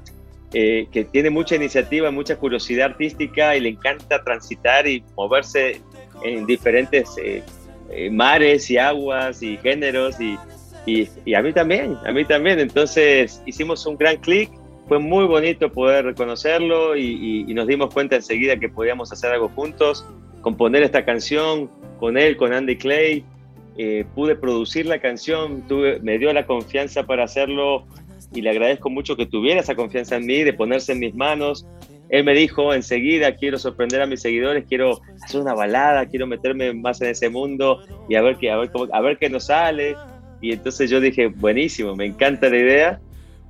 [0.54, 5.82] eh, que tiene mucha iniciativa, mucha curiosidad artística y le encanta transitar y moverse
[6.24, 7.44] en diferentes eh,
[7.92, 10.38] eh, mares y aguas y géneros y,
[10.86, 12.60] y, a mí también, a mí también.
[12.60, 14.52] Entonces hicimos un gran clic,
[14.88, 20.06] fue muy bonito poder reconocerlo y, nos dimos cuenta enseguida que podíamos hacer algo juntos,
[20.42, 21.70] componer esta canción
[22.00, 23.24] con él, con Andy Clay.
[23.78, 25.64] Eh, pude producir la canción,
[26.02, 27.86] me dio la confianza para hacerlo
[28.34, 31.66] y le agradezco mucho que tuviera esa confianza en mí, de ponerse en mis manos.
[32.10, 36.74] Él me dijo enseguida, quiero sorprender a mis seguidores, quiero hacer una balada, quiero meterme
[36.74, 39.46] más en ese mundo y a ver qué, a ver cómo, a ver qué nos
[39.46, 39.96] sale.
[40.42, 43.00] Y entonces yo dije, buenísimo, me encanta la idea.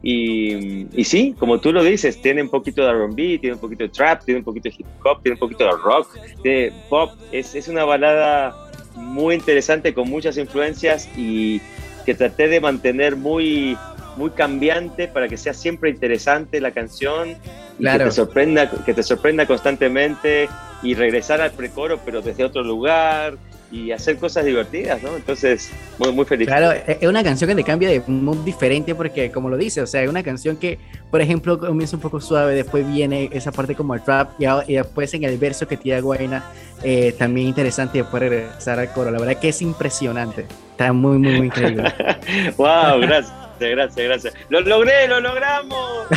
[0.02, 3.84] Y, y, sí, como tú lo dices, tiene un poquito de RB, tiene un poquito
[3.84, 7.12] de trap, tiene un poquito de hip hop, tiene un poquito de rock, de pop.
[7.32, 8.56] Es, es una balada
[8.96, 11.62] muy interesante con muchas influencias y
[12.06, 13.78] que traté de mantener muy,
[14.20, 17.38] muy cambiante para que sea siempre interesante la canción
[17.80, 18.00] y claro.
[18.00, 20.50] que te sorprenda que te sorprenda constantemente
[20.84, 23.38] y regresar al precoro pero desde otro lugar
[23.72, 25.16] y hacer cosas divertidas, ¿no?
[25.16, 26.48] Entonces, muy, muy feliz.
[26.48, 29.88] Claro, es una canción que te cambia de mood diferente porque, como lo dice, o
[29.88, 30.80] sea, es una canción que,
[31.12, 34.76] por ejemplo, comienza un poco suave, después viene esa parte como el trap y, y
[34.76, 36.44] después en el verso que tira Guayna,
[36.84, 39.12] eh, también interesante y después regresar al coro.
[39.12, 40.46] La verdad que es impresionante.
[40.72, 41.94] Está muy, muy, muy increíble.
[42.58, 43.39] wow, gracias.
[43.60, 44.34] Gracias, gracias.
[44.50, 46.08] ¡Lo logré, lo logramos!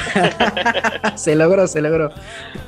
[1.16, 2.10] se logró, se logró.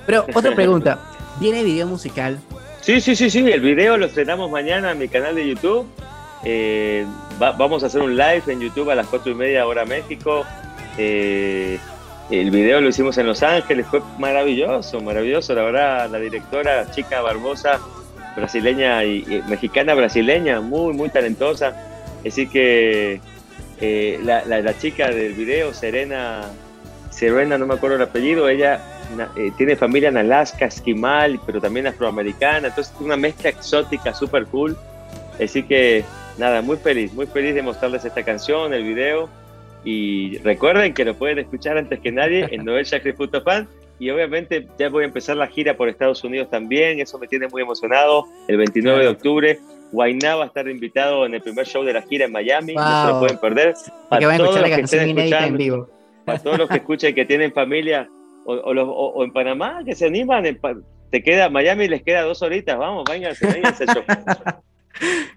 [0.07, 0.99] Pero otra pregunta,
[1.39, 2.39] ¿viene video musical?
[2.81, 5.87] Sí, sí, sí, sí, el video lo estrenamos mañana en mi canal de YouTube.
[6.45, 7.07] Eh,
[7.43, 10.45] va, vamos a hacer un live en YouTube a las cuatro y media hora México.
[10.99, 11.79] Eh,
[12.31, 15.55] el video lo hicimos en Los Ángeles, fue maravilloso, maravilloso.
[15.55, 17.81] La verdad, la directora, chica Barbosa,
[18.37, 21.75] brasileña y, y mexicana brasileña, muy, muy talentosa.
[22.27, 23.21] Así que
[23.81, 26.43] eh, la, la, la, chica del video, Serena,
[27.11, 28.81] Serena, no me acuerdo el apellido, ella
[29.37, 34.77] eh, tiene familia en Alaska, esquimal, pero también afroamericana, entonces una mezcla exótica, súper cool.
[35.43, 36.05] Así que
[36.39, 39.29] nada, muy feliz, muy feliz de mostrarles esta canción, el video.
[39.85, 43.69] Y recuerden que lo pueden escuchar antes que nadie en noelchakri.fan.
[43.99, 47.47] Y obviamente ya voy a empezar la gira por Estados Unidos también, eso me tiene
[47.47, 49.59] muy emocionado, el 29 de octubre.
[49.93, 52.83] Guainá va a estar invitado en el primer show de la gira en Miami, wow.
[52.83, 53.75] no se lo pueden perder.
[54.09, 55.91] Para todos los que estén escuchando, en vivo.
[56.25, 58.09] para todos los que escuchen que tienen familia
[58.45, 60.61] o, o, los, o, o en Panamá que se animan, en,
[61.11, 64.03] te queda Miami les queda dos horitas, vamos, vénganse show.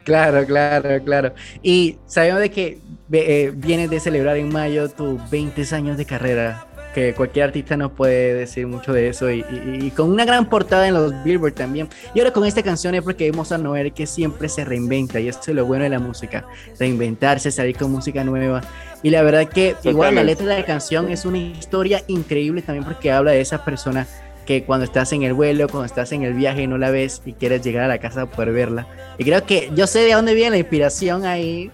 [0.04, 1.34] Claro, claro, claro.
[1.64, 2.78] Y sabemos de que
[3.12, 7.92] eh, vienes de celebrar en mayo tus 20 años de carrera que cualquier artista nos
[7.92, 11.54] puede decir mucho de eso y, y, y, con una gran portada en los Billboard
[11.54, 11.88] también.
[12.14, 15.28] Y ahora con esta canción es porque vemos a Noel que siempre se reinventa y
[15.28, 16.46] eso es lo bueno de la música,
[16.80, 18.62] reinventarse, salir con música nueva.
[19.04, 19.90] Y la verdad que Totalmente.
[19.90, 23.64] igual la letra de la canción es una historia increíble también porque habla de esa
[23.64, 24.08] persona
[24.48, 27.22] que cuando estás en el vuelo, cuando estás en el viaje y no la ves
[27.26, 28.88] y quieres llegar a la casa para poder verla.
[29.18, 31.70] Y creo que yo sé de dónde viene la inspiración ahí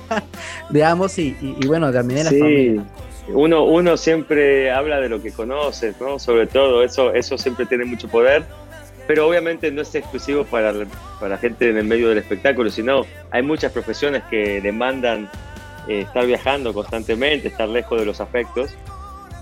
[0.70, 2.38] de ambos y, y, y bueno, también de la sí.
[2.38, 2.84] familia
[3.28, 6.18] uno, uno siempre habla de lo que conoce, ¿no?
[6.18, 8.44] Sobre todo, eso, eso siempre tiene mucho poder,
[9.06, 10.72] pero obviamente no es exclusivo para,
[11.20, 15.30] para gente en el medio del espectáculo, sino hay muchas profesiones que demandan
[15.88, 18.74] eh, estar viajando constantemente, estar lejos de los afectos,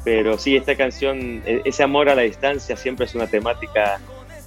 [0.05, 4.01] pero sí, esta canción, e, ese amor a la distancia siempre es una temática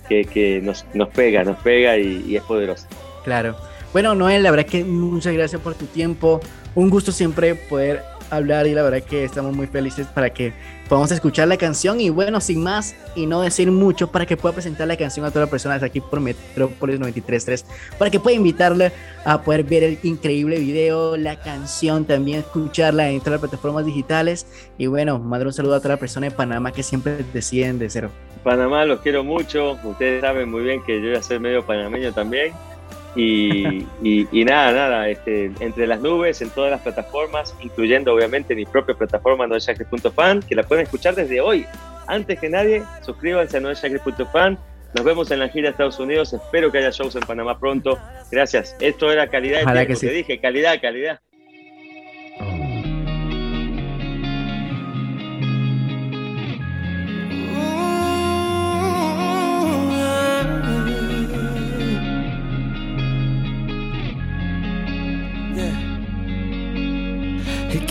[0.08, 2.88] que, que nos, nos pega, nos pega y, y es poderosa.
[3.24, 3.56] Claro.
[3.94, 6.40] Bueno, Noel, la verdad que muchas gracias por tu tiempo.
[6.76, 10.53] Un gusto siempre poder hablar y la verdad que estamos muy felices para que
[10.88, 14.53] podamos escuchar la canción y bueno, sin más y no decir mucho para que pueda
[14.53, 17.65] presentar la canción a todas las personas aquí por Metrópolis 93.3
[17.97, 18.91] para que pueda invitarle
[19.25, 24.47] a poder ver el increíble video, la canción, también escucharla en todas las plataformas digitales.
[24.78, 27.89] Y bueno, mandar un saludo a todas las personas de Panamá que siempre deciden de
[27.89, 28.09] cero.
[28.43, 32.13] Panamá los quiero mucho, ustedes saben muy bien que yo voy a ser medio panameño
[32.13, 32.53] también
[33.18, 33.88] y,
[34.32, 38.95] y, nada, nada, este, entre las nubes, en todas las plataformas, incluyendo obviamente mi propia
[38.95, 41.65] plataforma noelshakri.fan, que la pueden escuchar desde hoy.
[42.07, 44.57] Antes que nadie, suscríbanse a noelshakri.fan.
[44.95, 46.32] Nos vemos en la gira de Estados Unidos.
[46.34, 47.99] Espero que haya shows en Panamá pronto.
[48.32, 48.76] Gracias.
[48.80, 51.20] Esto era calidad de tiempo, que dije, calidad, calidad.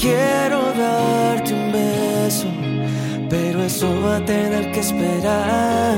[0.07, 2.49] Quiero darte un beso,
[3.29, 5.97] pero eso va a tener que esperar.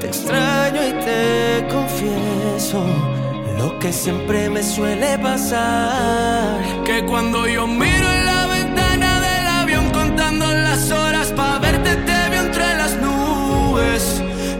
[0.00, 2.80] Te extraño y te confieso
[3.58, 6.58] lo que siempre me suele pasar.
[6.84, 12.18] Que cuando yo miro en la ventana del avión contando las horas para verte te
[12.30, 14.02] veo entre las nubes,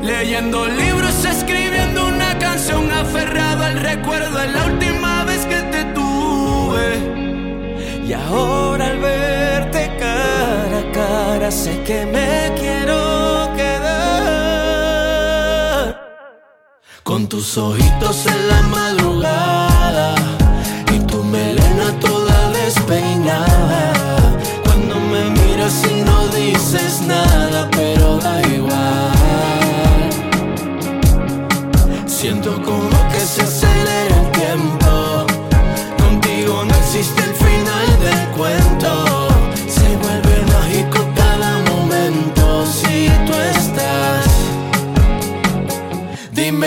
[0.03, 4.94] leyendo libros, escribiendo una canción aferrado al recuerdo de la última
[8.07, 13.95] Y ahora al verte cara a cara sé que me quiero quedar
[17.03, 20.15] Con tus ojitos en la madrugada
[20.95, 23.93] y tu melena toda despeinada.
[24.65, 29.13] Cuando me miras y no dices nada, pero da igual.
[32.07, 32.63] Siento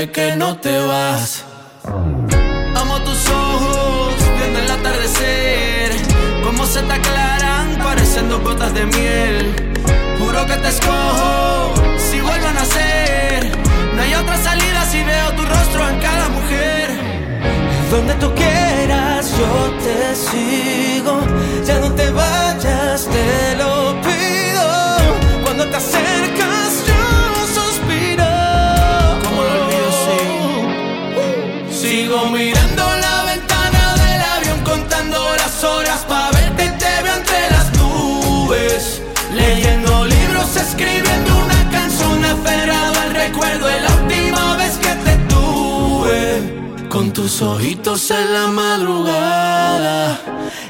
[0.06, 1.43] Que no te vas.
[1.84, 5.91] Amo tus ojos viendo el atardecer.
[6.43, 9.56] Como se te aclaran pareciendo gotas de miel.
[10.20, 13.52] Juro que te escojo si vuelvo a nacer.
[13.95, 16.89] No hay otra salida si veo tu rostro en cada mujer.
[17.89, 21.22] Donde tú quieras yo te sigo.
[21.66, 23.47] Ya no te vayas, te
[47.18, 50.20] tus ojitos en la madrugada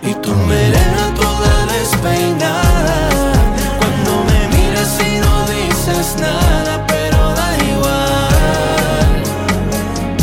[0.02, 3.10] y tu melena toda despeinada
[3.78, 9.24] Cuando me miras y no dices nada pero da igual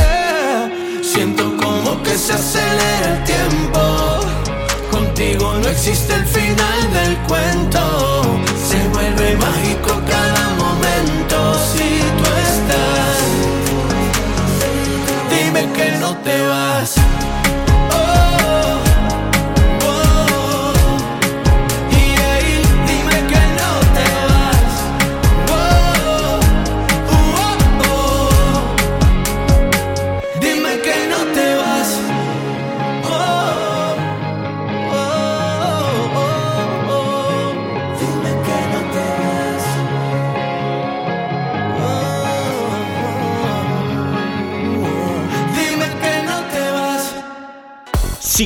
[0.01, 3.81] Eh, Siento como que se acelera el tiempo.
[4.91, 7.84] Contigo no existe el final del cuento.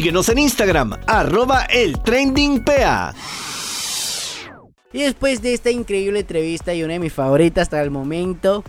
[0.08, 3.14] Síguenos en Instagram, arroba el trending PA.
[4.90, 8.64] Y después de esta increíble entrevista y una de mis favoritas hasta el momento,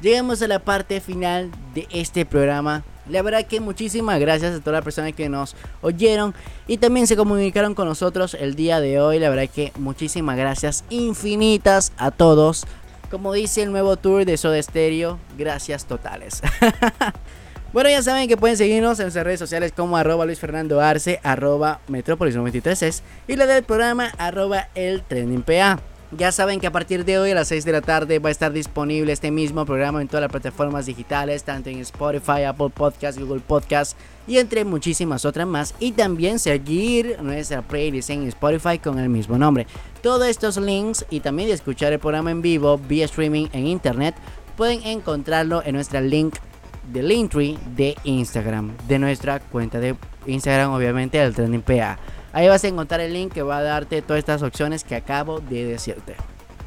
[0.00, 2.82] llegamos a la parte final de este programa.
[3.08, 6.34] La verdad que muchísimas gracias a todas las personas que nos oyeron
[6.66, 9.20] y también se comunicaron con nosotros el día de hoy.
[9.20, 12.66] La verdad que muchísimas gracias infinitas a todos.
[13.12, 16.42] Como dice el nuevo tour de Soda Stereo, gracias totales.
[17.72, 21.20] Bueno, ya saben que pueden seguirnos en nuestras redes sociales como arroba Luis Fernando Arce,
[21.22, 25.78] arroba Metrópolis 93 es, y la del programa arroba el trending PA.
[26.10, 28.32] Ya saben que a partir de hoy a las 6 de la tarde va a
[28.32, 33.20] estar disponible este mismo programa en todas las plataformas digitales, tanto en Spotify, Apple Podcasts,
[33.20, 33.94] Google Podcasts
[34.26, 35.72] y entre muchísimas otras más.
[35.78, 39.68] Y también seguir nuestra playlist en Spotify con el mismo nombre.
[40.02, 44.16] Todos estos links y también de escuchar el programa en vivo vía streaming en internet
[44.56, 46.34] pueden encontrarlo en nuestra link
[46.92, 51.98] del Linktree de Instagram, de nuestra cuenta de Instagram, obviamente, el Trending PA.
[52.32, 55.40] Ahí vas a encontrar el link que va a darte todas estas opciones que acabo
[55.40, 56.14] de decirte.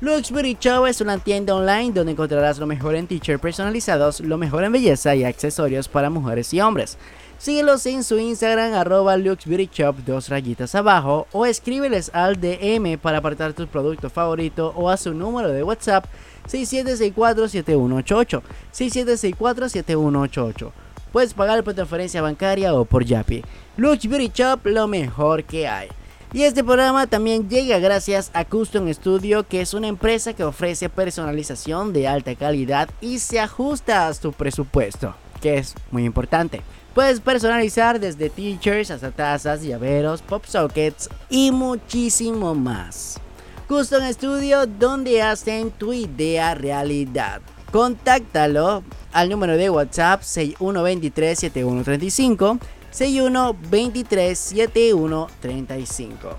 [0.02, 4.38] Lux Beauty Show es una tienda online donde encontrarás lo mejor en t-shirts personalizados, lo
[4.38, 6.98] mejor en belleza y accesorios para mujeres y hombres.
[7.44, 12.98] Síguelos en su Instagram, arroba Lux Beauty Shop, dos rayitas abajo, o escríbeles al DM
[12.98, 16.06] para apartar tu producto favorito o a su número de WhatsApp
[16.48, 18.42] 6764-7188.
[18.74, 20.72] 6764-7188.
[21.12, 23.44] Puedes pagar por transferencia bancaria o por Yapi.
[23.76, 25.90] Lux Beauty Shop, lo mejor que hay.
[26.32, 30.88] Y este programa también llega gracias a Custom Studio, que es una empresa que ofrece
[30.88, 36.62] personalización de alta calidad y se ajusta a tu presupuesto, que es muy importante.
[36.94, 43.20] Puedes personalizar desde t-shirts hasta tazas, llaveros, pop sockets y muchísimo más.
[43.68, 47.42] Custom Studio, donde hacen tu idea realidad.
[47.72, 52.60] Contáctalo al número de WhatsApp 6123 7135
[52.92, 56.30] 61 23 71 35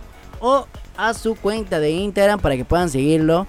[0.40, 3.48] o a su cuenta de Instagram para que puedan seguirlo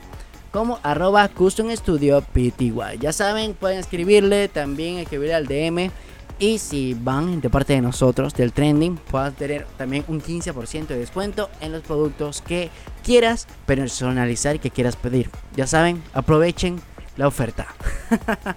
[0.51, 2.74] como arroba custom studio pty.
[2.99, 5.91] Ya saben, pueden escribirle, también escribirle al DM
[6.40, 10.98] y si van de parte de nosotros del trending, puedas tener también un 15% de
[10.98, 12.70] descuento en los productos que
[13.04, 15.30] quieras personalizar y que quieras pedir.
[15.56, 16.82] Ya saben, aprovechen
[17.16, 17.68] la oferta.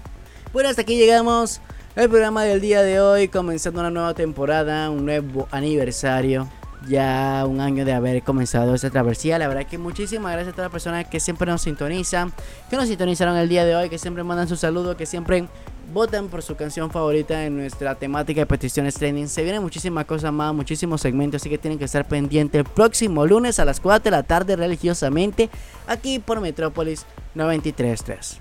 [0.53, 1.61] bueno, hasta aquí llegamos
[1.95, 6.49] el programa del día de hoy, comenzando una nueva temporada, un nuevo aniversario.
[6.89, 9.37] Ya un año de haber comenzado esta travesía.
[9.39, 12.33] La verdad que muchísimas gracias a todas las personas que siempre nos sintonizan,
[12.70, 15.49] que nos sintonizaron el día de hoy, que siempre mandan su saludo, que siempre
[15.93, 19.28] votan por su canción favorita en nuestra temática de peticiones trending.
[19.28, 23.26] Se vienen muchísimas cosas más, muchísimos segmentos, así que tienen que estar pendientes el próximo
[23.26, 25.49] lunes a las 4 de la tarde religiosamente
[25.86, 28.36] aquí por Metrópolis 93.3.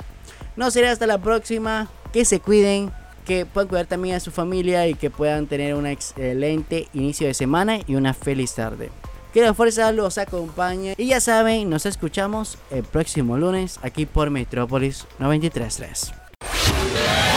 [0.56, 2.92] No será hasta la próxima, que se cuiden,
[3.26, 7.34] que puedan cuidar también a su familia y que puedan tener un excelente inicio de
[7.34, 8.90] semana y una feliz tarde.
[9.34, 14.32] Que la fuerza los acompañe y ya saben, nos escuchamos el próximo lunes aquí por
[14.32, 17.37] Metrópolis 93.3.